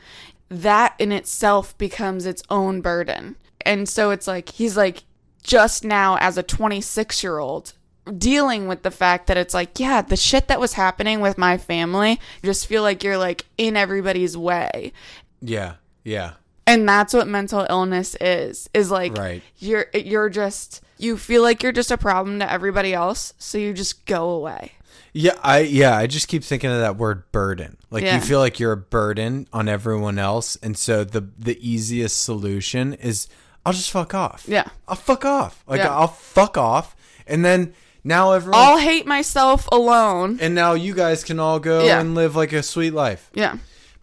[0.48, 5.02] that in itself becomes its own burden and so it's like he's like
[5.42, 7.72] just now as a 26 year old
[8.18, 11.58] dealing with the fact that it's like yeah the shit that was happening with my
[11.58, 14.92] family you just feel like you're like in everybody's way
[15.40, 16.34] Yeah, yeah.
[16.66, 19.42] And that's what mental illness is is like Right.
[19.58, 23.72] you're you're just you feel like you're just a problem to everybody else so you
[23.74, 24.72] just go away
[25.12, 27.76] Yeah, I yeah, I just keep thinking of that word burden.
[27.90, 28.16] Like Yeah.
[28.16, 32.92] you feel like you're a burden on everyone else, and so the the easiest solution
[32.94, 33.26] is
[33.64, 34.44] I'll just fuck off.
[34.46, 34.68] Yeah.
[34.86, 35.62] I'll fuck off.
[35.66, 35.94] Like Yeah.
[35.96, 36.94] I'll fuck off,
[37.26, 37.72] and then
[38.04, 41.98] now everyone i'll hate myself alone and now you guys can all go Yeah.
[42.00, 43.30] and live like a sweet life.
[43.34, 43.56] yeah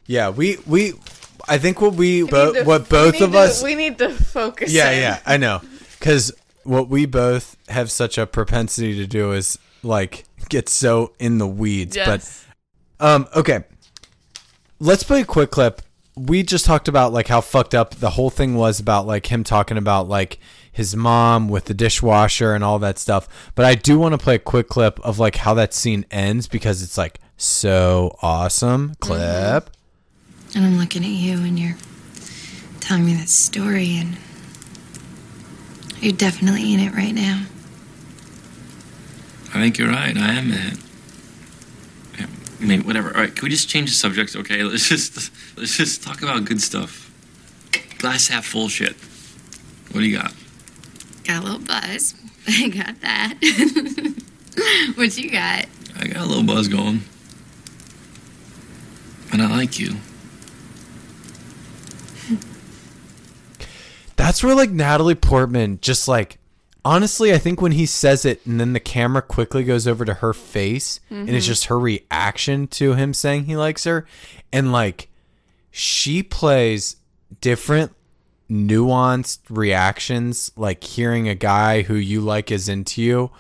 [0.08, 0.94] Yeah, we we
[1.48, 4.10] I think what we, We bo- to- what both of to- us we need to
[4.10, 5.02] focus Yeah, in.
[5.02, 5.62] yeah, I know.
[6.00, 6.32] Cuz
[6.64, 11.48] what we both have such a propensity to do is like get so in the
[11.48, 12.46] weeds, Yes.
[13.00, 13.64] but um okay.
[14.80, 15.82] Let's play a quick clip.
[16.16, 19.44] We just talked about like how fucked up the whole thing was about like him
[19.44, 20.40] talking about like
[20.72, 23.28] his mom with the dishwasher and all that stuff.
[23.56, 26.48] But I do want to play a quick clip of like how that scene ends
[26.48, 28.94] because it's like so awesome.
[29.00, 29.70] Clip.
[30.56, 31.78] And I'm looking at you and you're
[32.80, 34.18] telling me this story, and
[36.00, 37.46] you're definitely in it right now.
[39.50, 40.16] I think you're right.
[40.16, 40.78] I am in it.
[42.64, 43.10] I mean, whatever.
[43.14, 44.36] All right, can we just change the subject?
[44.36, 47.12] Okay, let's just let's just talk about good stuff.
[47.98, 48.96] Glass half full shit.
[49.92, 50.34] What do you got?
[51.26, 52.16] Got a little buzz.
[52.48, 53.36] I got that.
[54.96, 55.66] what you got?
[56.00, 57.02] I got a little buzz going,
[59.32, 59.96] and I like you.
[64.16, 66.38] That's where like Natalie Portman just like
[66.86, 70.16] honestly, I think when he says it and then the camera quickly goes over to
[70.16, 71.48] her face and it's Mhm.
[71.48, 74.06] just her reaction to him saying he likes her
[74.52, 75.08] and like
[75.72, 76.98] she plays
[77.42, 77.94] different
[78.52, 83.32] nuanced reactions like hearing a guy who you like is into you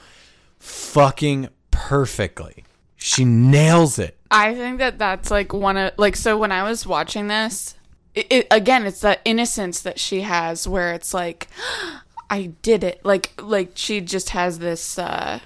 [0.60, 2.64] fucking perfectly.
[2.96, 4.18] She nails it.
[4.32, 7.76] I think that that's like one of like so when I was watching this,
[8.16, 11.48] it, it again it's that innocence that she has where it's like
[12.30, 15.40] I did it like like she just has this uh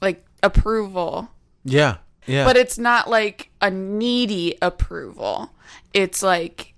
[0.00, 1.30] like approval
[1.64, 1.96] Yeah.
[2.26, 2.44] Yeah.
[2.44, 5.50] But it's not like a needy approval.
[5.92, 6.72] It's like,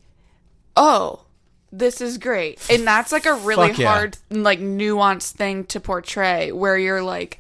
[0.77, 1.23] oh,
[1.71, 2.65] this is great.
[2.69, 3.93] And that's like a really yeah.
[3.93, 7.39] hard, like, nuanced thing to portray where you're like,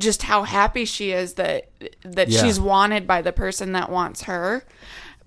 [0.00, 1.68] just how happy she is that
[2.02, 2.42] that Yeah.
[2.42, 4.64] she's wanted by the person that wants her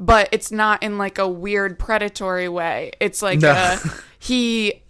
[0.02, 3.52] but it's not in like a weird predatory way it's like No.
[3.52, 3.78] uh
[4.20, 4.82] he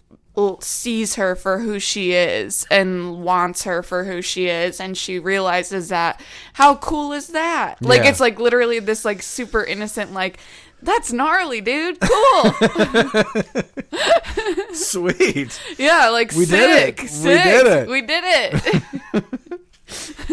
[0.61, 5.19] sees her for who she is and wants her for who she is and she
[5.19, 6.19] realizes that
[6.53, 8.09] how cool is that like Yeah.
[8.09, 10.39] it's like literally this like super innocent like
[10.81, 12.51] that's gnarly dude cool
[14.73, 15.61] Sweet.
[15.77, 17.87] yeah like We did sick it.
[17.87, 18.69] We did it.
[19.13, 19.23] we did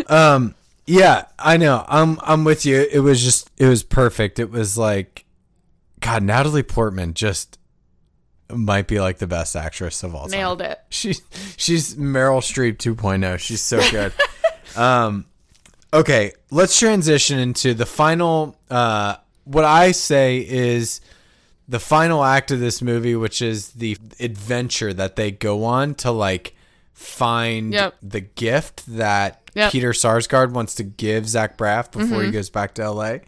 [0.00, 0.55] it Um
[0.89, 1.85] yeah, I know.
[1.86, 2.86] I'm I'm with you.
[2.90, 4.39] It was just it was perfect.
[4.39, 5.24] It was like
[6.01, 7.59] God, Natalie Portman just
[8.51, 10.31] might be like the best actress of all time.
[10.31, 11.20] nailed it She's
[11.59, 13.39] she's Meryl Streep 2.0.
[13.39, 14.12] She's so good.
[14.77, 15.27] um,
[15.93, 18.56] okay, let's transition into the final.
[18.70, 21.01] Uh, what I say is
[21.69, 26.10] the final act of this movie, which is the adventure that they go on to
[26.10, 26.55] like
[26.94, 27.97] find Yep.
[28.02, 29.72] the gift that Yep.
[29.72, 32.32] Peter Sarsgaard wants to give Zach Braff before he Mhm.
[32.32, 33.20] goes back to L.A.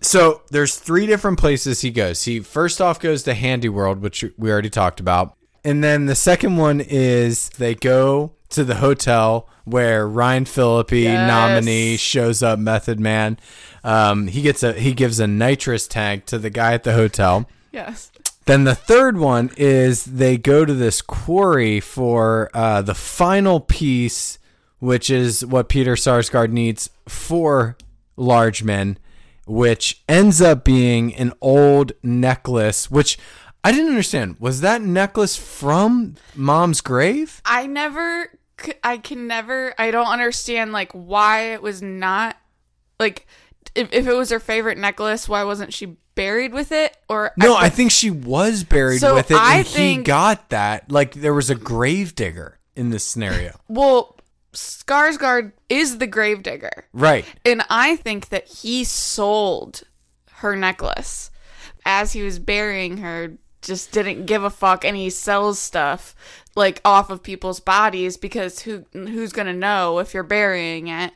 [0.00, 2.22] So there's three different places he goes.
[2.24, 5.34] He first off goes to Handy World, which we already talked about.
[5.64, 11.28] And then the second one is they go to the hotel where Ryan Phillippe Yes.
[11.28, 13.38] nominee shows up Method Man.
[13.84, 17.48] Um, he gets a he gives a nitrous tank to the guy at the hotel.
[17.72, 18.10] yes
[18.46, 24.38] Then the third one is they go to this quarry for uh, the final piece,
[24.82, 27.76] which is what Peter Sarsgaard needs for
[28.18, 28.96] Largeman,
[29.46, 33.16] which ends up being an old necklace, which
[33.62, 34.40] I didn't understand.
[34.40, 37.40] Was that necklace from mom's grave?
[37.44, 38.36] I never,
[38.82, 42.36] I can never, I don't understand like why it was not
[42.98, 43.28] like
[43.76, 46.96] if, if it was her favorite necklace, why wasn't she buried with it?
[47.08, 50.90] Or No, I think she was buried So with it, I and he got that.
[50.90, 54.16] Like there was a grave digger in this scenario, well,
[54.52, 57.24] Skarsgård is the gravedigger, right?
[57.44, 59.82] and I think that he sold
[60.36, 61.30] her necklace
[61.86, 63.32] as he was burying her.
[63.62, 66.14] Just didn't give a fuck, and he sells stuff
[66.56, 71.12] like off of people's bodies because who who's gonna know if you're burying it,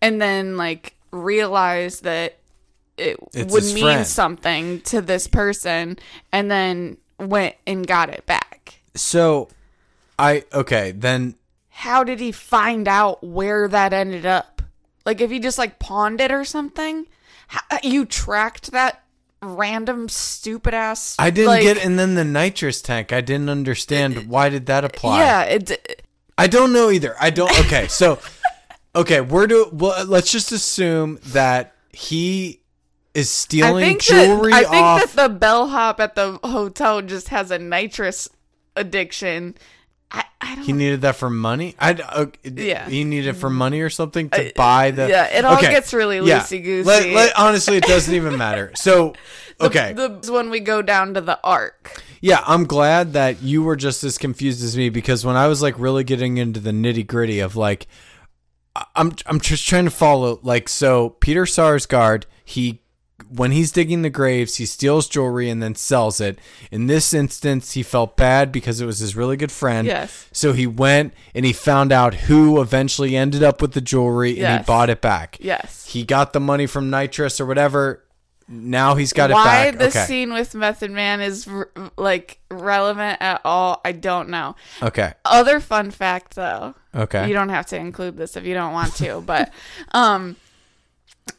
[0.00, 2.38] and then like realize that
[2.96, 4.06] it It's would mean friend.
[4.06, 5.98] something to this person,
[6.32, 8.80] and then went and got it back.
[8.94, 9.48] So,
[10.18, 11.34] I okay then.
[11.78, 14.62] How did he find out where that ended up?
[15.06, 17.06] Like if he just like pawned it or something?
[17.46, 19.04] How, you tracked that
[19.40, 23.12] random stupid ass I didn't like- get, and then the nitrous tank.
[23.12, 25.20] I didn't understand uh, why did that apply.
[25.20, 26.04] Yeah, it
[26.36, 27.14] I don't know either.
[27.20, 27.48] I don't.
[27.66, 28.18] Okay, so
[28.96, 29.68] okay, we're do.
[29.72, 32.60] Well, let's just assume that he
[33.14, 35.14] is I stealing think jewelry that, I think off.
[35.14, 38.28] that the bellhop at the hotel just has a nitrous
[38.74, 39.54] addiction.
[40.10, 41.74] I, I don't he needed that for money.
[41.78, 42.88] I uh, Yeah.
[42.88, 45.08] He needed it for money or something to buy the.
[45.08, 46.40] yeah, it all gets really Yeah.
[46.40, 46.86] loosey-goosey.
[46.88, 48.72] Let- let- honestly, it doesn't even matter.
[48.76, 49.14] So,
[49.60, 52.00] okay, The, the when we go down to the arc.
[52.20, 55.60] Yeah, I'm glad that you were just as confused as me because when I was
[55.62, 57.86] like really getting into the nitty gritty of like,
[58.74, 62.80] I- I'm I'm just trying to follow like so Peter Sarsgaard he
[63.30, 66.38] when he's digging the graves he steals jewelry and then sells it.
[66.70, 69.86] In this instance, he felt bad because it was his really good friend.
[69.86, 70.28] Yes.
[70.32, 74.60] So he went and he found out who eventually ended up with the jewelry and
[74.60, 75.38] he bought it back.
[75.40, 75.86] Yes.
[75.86, 78.04] He got the money from Nitrous or whatever.
[78.50, 79.78] Now he's got Why it back.
[79.78, 80.06] this okay.
[80.06, 81.68] scene with Method Man is r-
[81.98, 84.56] like relevant at all, I don't know.
[84.82, 85.12] Okay.
[85.26, 86.74] Other fun fact though.
[86.94, 87.28] Okay.
[87.28, 89.52] You don't have to include this if you don't want to, but
[89.92, 90.36] um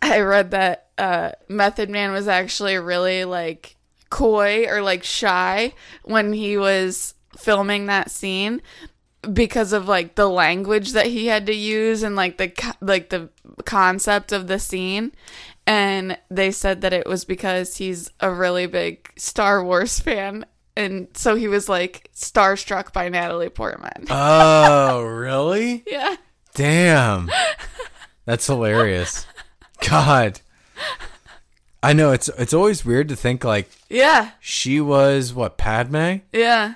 [0.01, 3.75] I read that uh Method Man was actually really like
[4.09, 8.61] coy or like shy when he was filming that scene
[9.33, 13.29] because of like the language that he had to use and like the like the
[13.65, 15.11] concept of the scene
[15.67, 20.45] and they said that it was because he's a really big Star Wars fan
[20.75, 24.05] and so he was like starstruck by Natalie Portman.
[24.09, 25.83] Oh, really?
[25.87, 26.15] yeah.
[26.53, 27.29] Damn.
[28.23, 29.25] That's hilarious.
[29.87, 30.39] God.
[31.81, 34.31] I know it's it's always weird to think like Yeah.
[34.39, 36.73] she was what Padme Yeah.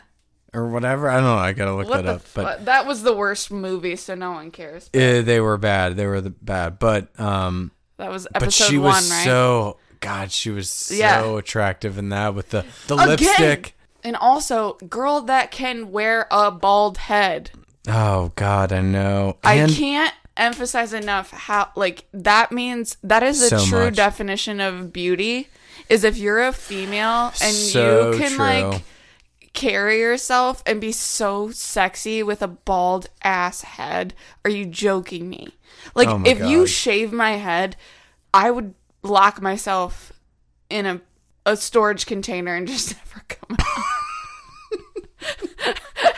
[0.54, 1.10] or whatever.
[1.10, 1.36] I don't know.
[1.38, 2.22] I gotta look What that the up.
[2.34, 4.90] But that was the worst movie, so no one cares.
[4.94, 5.98] eh, they were bad.
[5.98, 6.80] They were the bad.
[6.80, 9.24] But um, That was but episode she was right?
[9.26, 10.32] so God.
[10.32, 11.38] She was so Yeah.
[11.38, 13.10] attractive in that with the the Again!
[13.10, 13.76] lipstick.
[14.06, 17.52] And also, girl that can wear a bald head.
[17.90, 19.38] Oh God, I know.
[19.44, 23.96] I And can't emphasize enough how like that means that is a So true much.
[23.96, 25.48] definition of beauty
[25.90, 28.38] is if you're a female and So you can true.
[28.40, 28.82] like
[29.54, 34.16] carry yourself and be so sexy with a bald ass head.
[34.44, 35.50] Are you joking me?
[35.94, 37.76] Like Oh if you shave my head,
[38.34, 38.74] I would
[39.04, 40.12] lock myself
[40.70, 41.02] in a
[41.46, 43.68] a storage container and just never come out.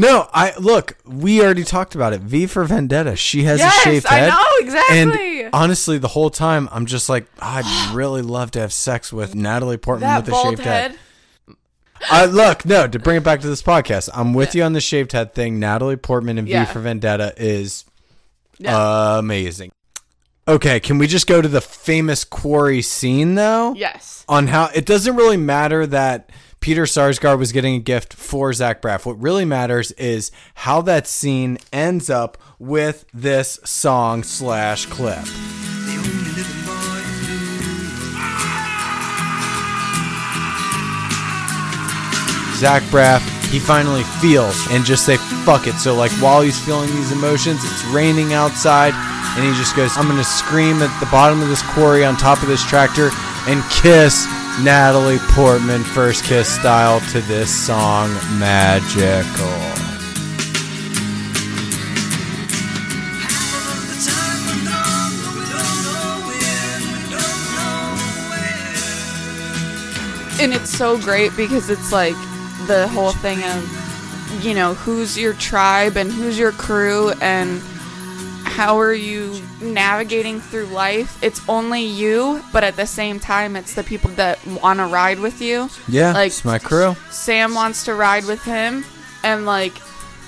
[0.00, 0.96] No, I look.
[1.04, 2.20] We already talked about it.
[2.20, 3.16] V for Vendetta.
[3.16, 4.30] She has Yes, a shaved head.
[4.30, 5.42] I know, exactly.
[5.42, 9.34] And honestly, the whole time I'm just like, I'd really love to have sex with
[9.34, 10.90] Natalie Portman that with a shaved head.
[10.92, 10.98] head.
[12.10, 14.80] I look, no, to bring it back to this podcast, I'm with you on the
[14.80, 15.58] shaved head thing.
[15.60, 16.64] Natalie Portman and Yeah.
[16.64, 17.84] V for Vendetta is
[18.58, 19.18] Yeah.
[19.18, 19.72] amazing.
[20.48, 23.74] Okay, can we just go to the famous quarry scene though?
[23.74, 24.24] Yes.
[24.28, 26.30] On how it doesn't really matter that
[26.60, 29.06] Peter Sarsgaard was getting a gift for Zach Braff.
[29.06, 35.24] What really matters is how that scene ends up with this song slash clip.
[42.56, 45.16] Zach Braff, he finally feels and just say
[45.46, 45.76] fuck it.
[45.76, 48.92] So like while he's feeling these emotions, it's raining outside,
[49.38, 52.42] and he just goes, I'm gonna scream at the bottom of this quarry on top
[52.42, 53.08] of this tractor
[53.48, 54.26] and kiss
[54.62, 59.80] Natalie Portman first kiss style to this song Magical.
[70.40, 72.14] and it's so great because it's like
[72.66, 77.60] the whole thing of you know who's your tribe and who's your crew and
[78.50, 83.74] how are you navigating through life it's only you but at the same time it's
[83.74, 86.94] the people that want to ride with you Yeah, like it's my crew.
[87.10, 88.84] sam wants to ride with him
[89.22, 89.74] and like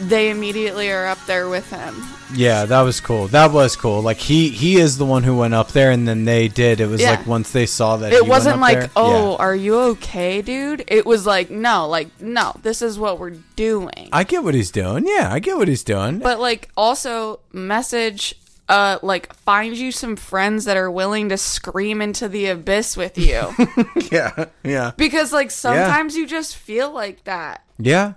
[0.09, 1.95] they immediately are up there with him
[2.35, 3.29] Yeah, that was cool.
[3.29, 4.01] That was cool.
[4.01, 6.81] Like he he is the one who went up there, and then they did.
[6.81, 7.11] It was Yeah.
[7.11, 9.37] like once they saw that it wasn't like there- oh Yeah.
[9.45, 14.09] are you okay dude it was like no like no this is what we're doing
[14.13, 15.05] I get what he's doing.
[15.07, 16.21] Yeah, I get what he's doing.
[16.21, 18.35] but like also message
[18.69, 23.19] uh like find you some friends that are willing to scream into the abyss with
[23.19, 23.43] you
[24.11, 28.15] yeah, yeah, because like sometimes you just feel like that yeah,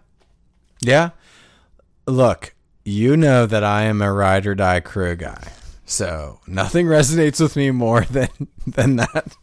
[0.80, 1.10] yeah.
[2.07, 2.53] Look,
[2.84, 5.52] you know that I am a ride or die crew guy,
[5.86, 8.30] so nothing resonates with me more than
[8.68, 9.36] than that.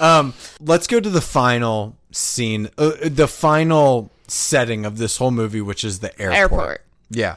[0.00, 5.60] Um, let's go to the final scene, uh, the final setting of this whole movie,
[5.60, 6.38] which is the airport.
[6.38, 6.80] Airport.
[7.10, 7.36] Yeah.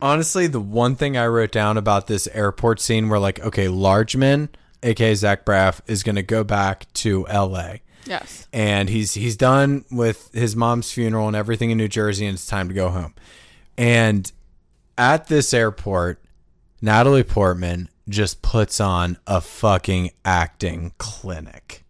[0.00, 4.50] Honestly, the one thing I wrote down about this airport scene where like, okay, Largeman,
[4.82, 7.76] aka Zach Braff, is gonna go back to LA.
[8.04, 12.34] yes And he's he's done with his mom's funeral and everything in New Jersey and
[12.34, 13.14] it's time to go home.
[13.76, 14.30] And
[14.96, 16.22] at this airport,
[16.80, 21.84] Natalie Portman just puts on a fucking acting clinic.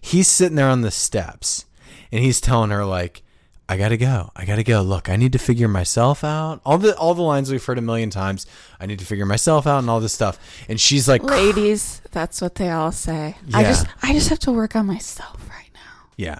[0.00, 1.64] He's sitting there on the steps
[2.12, 3.22] and he's telling her like
[3.68, 4.30] I gotta go.
[4.36, 4.80] I gotta go.
[4.82, 6.60] Look, I need to figure myself out.
[6.64, 8.46] All the all the lines we've heard a million times.
[8.78, 10.38] I need to figure myself out and all this stuff.
[10.68, 14.50] And she's like, ladies that's what they all say i just i just have to
[14.50, 16.38] work on myself right now Yeah.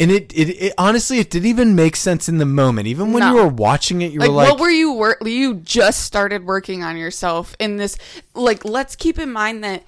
[0.00, 2.88] And it, it, it honestly, it didn't even make sense in the moment.
[2.88, 3.28] Even when No.
[3.30, 6.44] you were watching it, you like, were like, what were you work you just started
[6.44, 7.96] working on yourself in this
[8.34, 9.84] like let's keep in mind that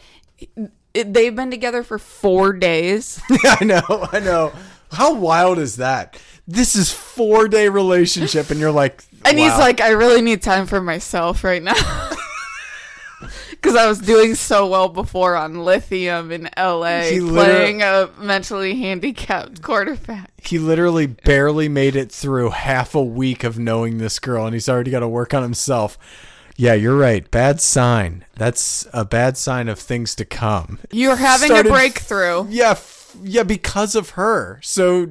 [0.94, 4.52] it, they've been together for four days I know, I know.
[4.92, 6.16] How wild is that?
[6.46, 10.66] This is four day relationship, and you're like, And he's like, I really need time
[10.66, 11.74] for myself right now.
[13.60, 18.76] Because I was doing so well before on lithium in LA, He playing a mentally
[18.78, 20.30] handicapped quarterback.
[20.42, 24.68] he literally barely made it through half a week of knowing this girl, and he's
[24.68, 25.98] already got to work on himself.
[26.58, 27.28] Yeah, you're right.
[27.30, 28.24] Bad sign.
[28.36, 30.78] That's a bad sign of things to come.
[30.90, 32.46] You're having Started- a breakthrough.
[32.48, 34.60] Yeah, f- yeah, because of her.
[34.62, 35.10] So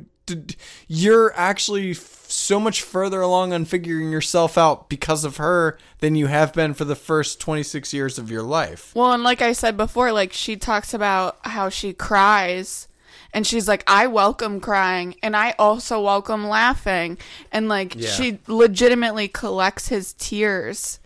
[0.87, 1.93] you're actually
[2.35, 6.73] so much further along on figuring yourself out because of her than you have been
[6.73, 8.91] for the first 26 years of your life.
[8.95, 12.87] Well, and like I said before, like she talks about how she cries.
[13.33, 17.17] And she's like, I welcome crying and I also welcome laughing.
[17.51, 18.09] And like, Yeah.
[18.09, 20.99] she legitimately collects his tears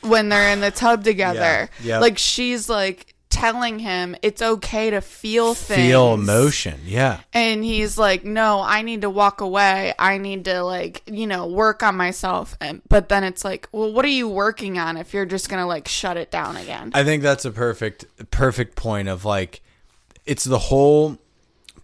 [0.00, 1.68] when they're in the tub together.
[1.82, 2.00] Yep.
[2.00, 5.80] Like, she's like telling him it's okay to feel things.
[5.80, 6.80] Feel emotion.
[6.84, 7.20] Yeah.
[7.32, 9.92] And he's like, no, I need to walk away.
[9.98, 12.56] I need to, like, you know, work on myself.
[12.60, 15.60] And, but then it's like, well, what are you working on if you're just going
[15.60, 16.92] to, like, shut it down again?
[16.94, 19.62] I think that's a perfect perfect point of like
[20.24, 21.18] it's the whole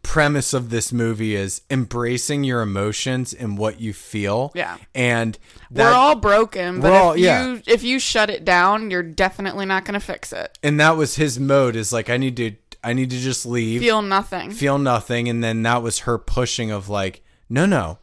[0.02, 4.50] premise of this movie is embracing your emotions and what you feel.
[4.54, 4.76] Yeah.
[4.94, 5.38] And
[5.70, 7.46] we're all broken, but all- if yeah.
[7.46, 10.58] you if you shut it down, you're definitely not going to fix it.
[10.62, 12.52] and that was his mode is like I need to
[12.84, 13.80] I need to just leave.
[13.80, 14.50] Feel nothing.
[14.50, 17.98] feel nothing and then that was her pushing of like no no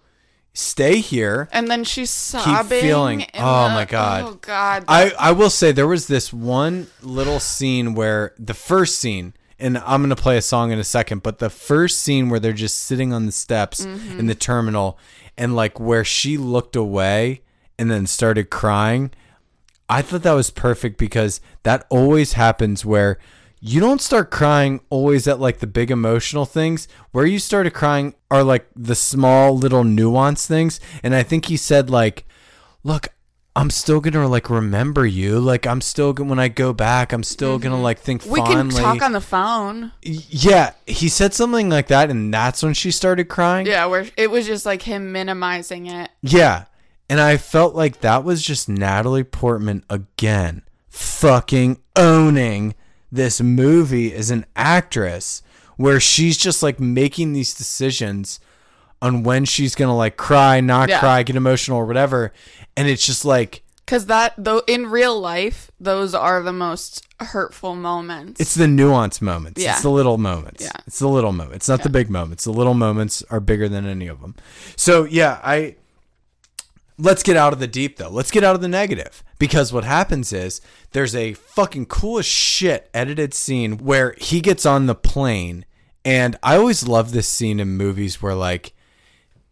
[0.53, 2.81] stay here and then she's sobbing.
[2.81, 4.23] feeling- oh the- my God.
[4.25, 4.85] Oh god.
[4.87, 9.77] I, I will say there was this one little scene where the first scene, and
[9.79, 12.79] I'm gonna play a song in a second, but the first scene where they're just
[12.79, 14.19] sitting on the steps Mm-hmm.
[14.19, 14.97] in the terminal,
[15.37, 17.41] and like where she looked away
[17.77, 19.11] and then started crying,
[19.89, 23.17] I thought that was perfect because that always happens where
[23.61, 26.87] you don't start crying always at like the big emotional things.
[27.11, 30.79] Where you started crying are like the small little nuance things.
[31.03, 32.25] And I think he said like,
[32.83, 33.09] "Look,
[33.59, 35.39] I'm still gonna like remember you.
[35.39, 38.31] Like I'm still gonna when I go back, I'm still gonna like think Mm-hmm.
[38.31, 39.91] we can talk on the phone.
[40.01, 43.67] yeah, he said something like that, and that's when she started crying.
[43.67, 46.09] Yeah, where it was just like him minimizing it.
[46.21, 46.65] Yeah.
[47.09, 52.75] And I felt like that was just Natalie Portman again, fucking owning
[53.11, 55.41] this movie as an actress,
[55.75, 58.39] where she's just like making these decisions
[59.01, 60.99] on when she's gonna like cry, not Yeah.
[60.99, 62.33] cry, get emotional or whatever.
[62.75, 67.75] And it's just like, Cause that though in real life, those are the most hurtful
[67.75, 68.39] moments.
[68.39, 69.61] it's the nuance moments.
[69.61, 69.71] Yeah.
[69.73, 70.63] It's the little moments.
[70.63, 70.71] Yeah.
[70.85, 71.55] It's the little moments.
[71.55, 72.43] It's not the big moments.
[72.43, 74.35] The little moments are bigger than any of them.
[74.75, 75.75] So yeah, I
[76.97, 78.09] let's get out of the deep though.
[78.09, 79.23] Let's get out of the negative.
[79.39, 80.59] Because what happens is
[80.91, 85.65] there's a fucking cool as shit edited scene where he gets on the plane
[86.05, 88.73] and I always love this scene in movies where like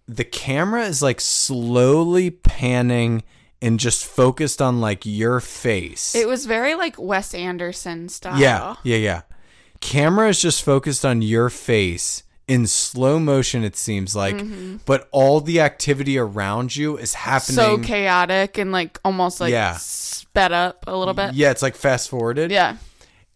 [0.07, 3.23] the camera is like slowly panning
[3.61, 6.13] and just focused on like your face.
[6.15, 8.39] it was very like Wes Anderson style.
[8.39, 9.21] Yeah, yeah, yeah.
[9.81, 13.63] Camera is just focused on your face in slow motion.
[13.63, 14.41] It seems like,
[14.85, 17.57] but all the activity around you is happening.
[17.57, 17.81] Mm-hmm.
[17.83, 19.75] So chaotic and like almost like Yeah.
[19.77, 21.33] sped up a little bit.
[21.33, 22.49] Yeah, it's like fast forwarded.
[22.51, 22.77] Yeah.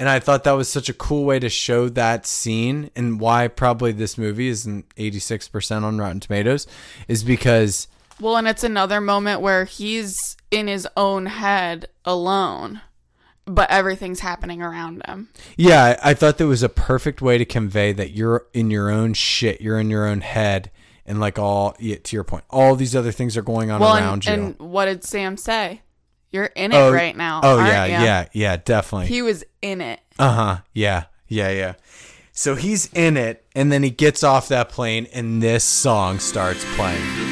[0.02, 3.48] And I thought that was such a cool way to show that scene, and why
[3.48, 6.66] probably this movie is an eighty six percent on Rotten Tomatoes,
[7.08, 7.88] is because
[8.20, 12.82] Well, and it's another moment where he's in his own head alone,
[13.46, 15.30] but everything's happening around him.
[15.56, 18.90] Yeah, I I thought that was a perfect way to convey that you're in your
[18.90, 20.72] own shit, you're in your own head,
[21.06, 23.96] and like all yeah, to your point, all these other things are going on well,
[23.96, 24.48] around and, you.
[24.48, 25.84] and what did Sam say?
[26.32, 27.42] You're in it right now.
[27.44, 28.04] Oh yeah, ya?
[28.04, 29.08] yeah, yeah, definitely.
[29.08, 30.00] He was in it.
[30.18, 30.58] uh huh.
[30.74, 31.74] Yeah, yeah, yeah.
[32.32, 36.64] So he's in it, and then he gets off that plane, and this song starts
[36.76, 37.31] playing.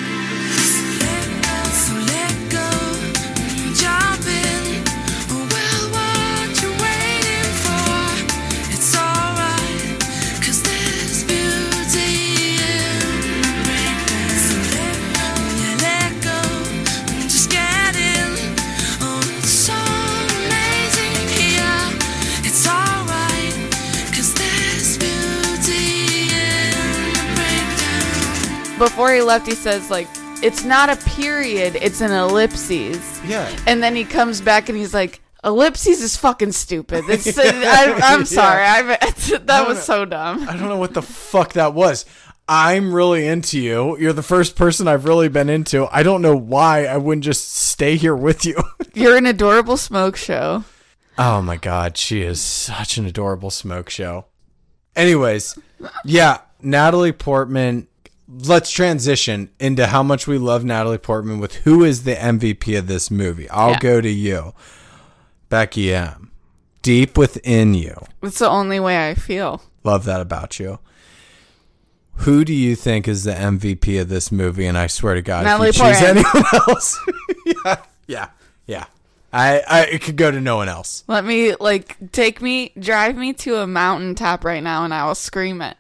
[28.79, 30.07] Before he left, he says like,
[30.41, 33.53] "It's not a period; it's an ellipses." Yeah.
[33.67, 37.99] And then he comes back and he's like, "Ellipses is fucking stupid." It's, uh, I,
[38.01, 38.81] I'm sorry, I,
[39.43, 40.47] that was so dumb.
[40.47, 42.05] I don't know what the fuck that was.
[42.47, 43.97] I'm really into you.
[43.97, 45.85] You're the first person I've really been into.
[45.91, 48.55] I don't know why I wouldn't just stay here with you.
[48.93, 50.63] You're an adorable smoke show.
[51.17, 54.25] Oh my god, she is such an adorable smoke show.
[54.95, 55.59] Anyways,
[56.05, 57.88] yeah, Natalie Portman.
[58.31, 62.85] Let's transition into how much we love Natalie Portman with who is the MVP of
[62.87, 63.49] this movie.
[63.49, 63.79] I'll Yeah.
[63.79, 64.53] go to you,
[65.49, 66.31] Becky M.
[66.83, 69.61] Deep within you, It's the only way I feel.
[69.83, 70.79] love that about you.
[72.23, 74.65] Who do you think is the MVP of this movie?
[74.65, 76.17] And I swear to God, Natalie if you choose Portman.
[76.25, 76.99] anyone else,
[77.65, 77.75] yeah,
[78.07, 78.27] yeah,
[78.67, 78.85] yeah,
[79.33, 81.03] I, I, it could go to no one else.
[81.07, 85.15] Let me like take me, drive me to a mountaintop right now, and I will
[85.15, 85.75] scream it.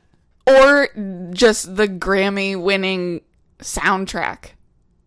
[0.49, 0.89] Or
[1.33, 3.21] just the Grammy-winning
[3.59, 4.51] soundtrack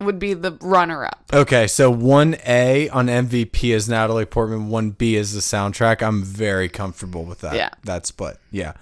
[0.00, 1.30] would be the runner-up.
[1.32, 6.02] Okay, so one A on MVP is Natalie Portman, one B is the soundtrack.
[6.02, 7.54] I'm very comfortable with that.
[7.54, 7.70] Yeah.
[7.84, 8.38] that split.
[8.50, 8.72] Yeah.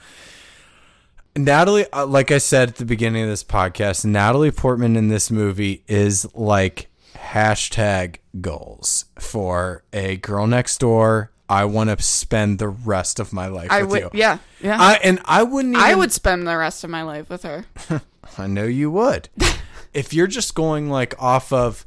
[1.36, 5.30] Natalie, uh, like I said at the beginning of this podcast, Natalie Portman in this
[5.30, 11.30] movie is like hashtag goals for a girl next door.
[11.51, 14.10] I want to spend the rest of my life I with would, you.
[14.14, 14.77] yeah, yeah.
[14.81, 15.74] I, and I wouldn't.
[15.74, 17.66] Even, I would spend the rest of my life with her.
[18.39, 19.28] I know you would.
[19.93, 21.85] if you're just going like off of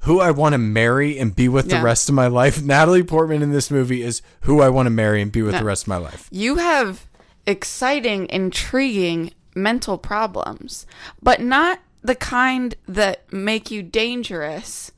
[0.00, 1.78] who I want to marry and be with Yeah.
[1.78, 4.90] the rest of my life, Natalie Portman in this movie is who I want to
[4.90, 5.60] marry and be with No.
[5.60, 6.28] the rest of my life.
[6.30, 7.06] You have
[7.46, 10.86] exciting, intriguing, mental problems,
[11.22, 14.90] but not the kind that make you dangerous.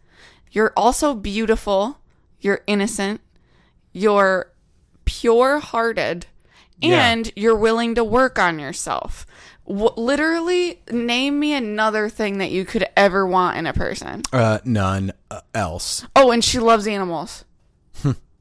[0.51, 1.99] You're also beautiful,
[2.41, 3.21] you're innocent,
[3.95, 4.51] you're
[5.07, 6.27] pure hearted,
[6.81, 7.09] Yeah.
[7.11, 9.27] and you're willing to work on yourself.
[9.67, 14.21] W- literally, name me another thing that you could ever want in a person.
[14.31, 16.07] Uh, none uh, else.
[16.15, 17.45] Oh, and she loves animals.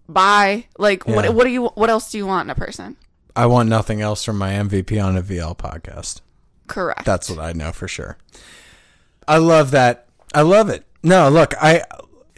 [0.09, 0.67] Bye.
[0.77, 1.15] Like, Yeah.
[1.15, 1.33] what?
[1.33, 1.67] What do you?
[1.67, 2.97] What else do you want in a person?
[3.35, 6.19] I want nothing else from my MVP on a VL podcast.
[6.67, 7.05] Correct.
[7.05, 8.17] That's what I know for sure.
[9.27, 10.07] I love that.
[10.35, 10.85] I love it.
[11.03, 11.83] No, look, I.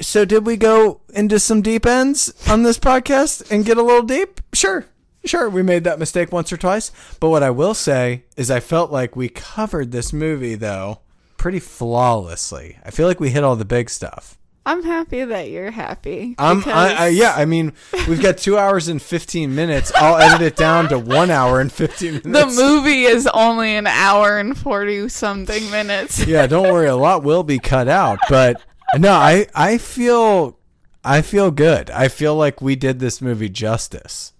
[0.01, 4.03] So did we go into some deep ends on this podcast and get a little
[4.03, 4.41] deep?
[4.53, 4.85] Sure.
[5.23, 6.91] Sure, we made that mistake once or twice.
[7.19, 10.99] But what I will say is I felt like we covered this movie though
[11.37, 12.77] pretty flawlessly.
[12.85, 14.37] I feel like we hit all the big stuff.
[14.67, 16.33] I'm happy that you're happy.
[16.39, 17.73] Um, I, I, yeah, I mean,
[18.07, 19.91] we've got two hours and 15 minutes.
[19.95, 22.55] I'll edit it down to one hour and 15 minutes.
[22.57, 26.25] The movie is only an hour and forty something minutes.
[26.25, 26.87] yeah, don't worry.
[26.87, 28.59] A lot will be cut out, but
[28.99, 30.57] no, I I feel
[31.03, 31.89] I feel good.
[31.89, 34.33] I feel like we did this movie justice.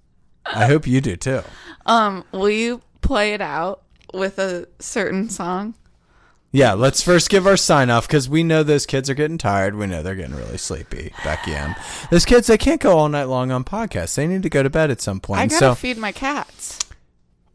[0.46, 1.42] I hope you do too.
[1.86, 3.82] Um, will you play it out
[4.14, 5.74] with a certain song?
[6.52, 9.76] Yeah, let's first give our sign off because we know those kids are getting tired.
[9.76, 11.12] We know they're getting really sleepy.
[11.24, 11.76] Becky M.
[12.12, 14.16] Those kids, they can't go all night long on podcasts.
[14.16, 15.42] They need to go to bed at some point.
[15.42, 16.80] I gotta so feed my cats.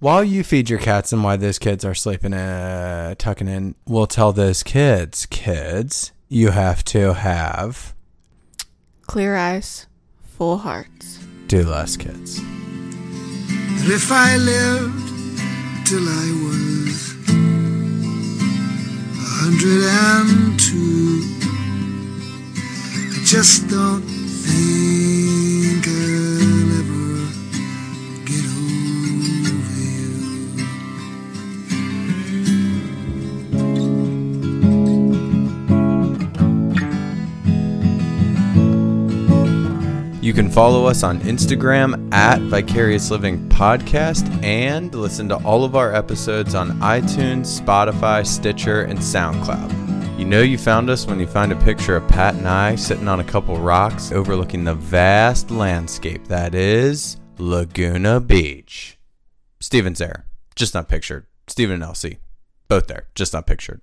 [0.01, 4.07] while you feed your cats and while those kids are sleeping, uh, tucking in, we'll
[4.07, 7.93] tell those kids, kids, you have to have
[9.07, 9.86] Clear eyes,
[10.23, 11.19] full hearts.
[11.48, 12.39] do less, kids.
[12.39, 15.39] And if I lived
[15.86, 17.15] till I was
[19.19, 21.24] a hundred and two,
[23.11, 26.40] I just don't think I'll
[40.31, 45.74] You can follow us on Instagram at Vicarious Living Podcast and listen to all of
[45.74, 50.20] our episodes on iTunes, Spotify, Stitcher, and SoundCloud.
[50.20, 53.09] You know you found us when you find a picture of Pat and I sitting
[53.09, 59.01] on a couple rocks overlooking the vast landscape that is Laguna Beach.
[59.59, 61.27] Steven's there, just not pictured.
[61.48, 62.20] Steven and Elsie,
[62.69, 63.81] both there, just not pictured.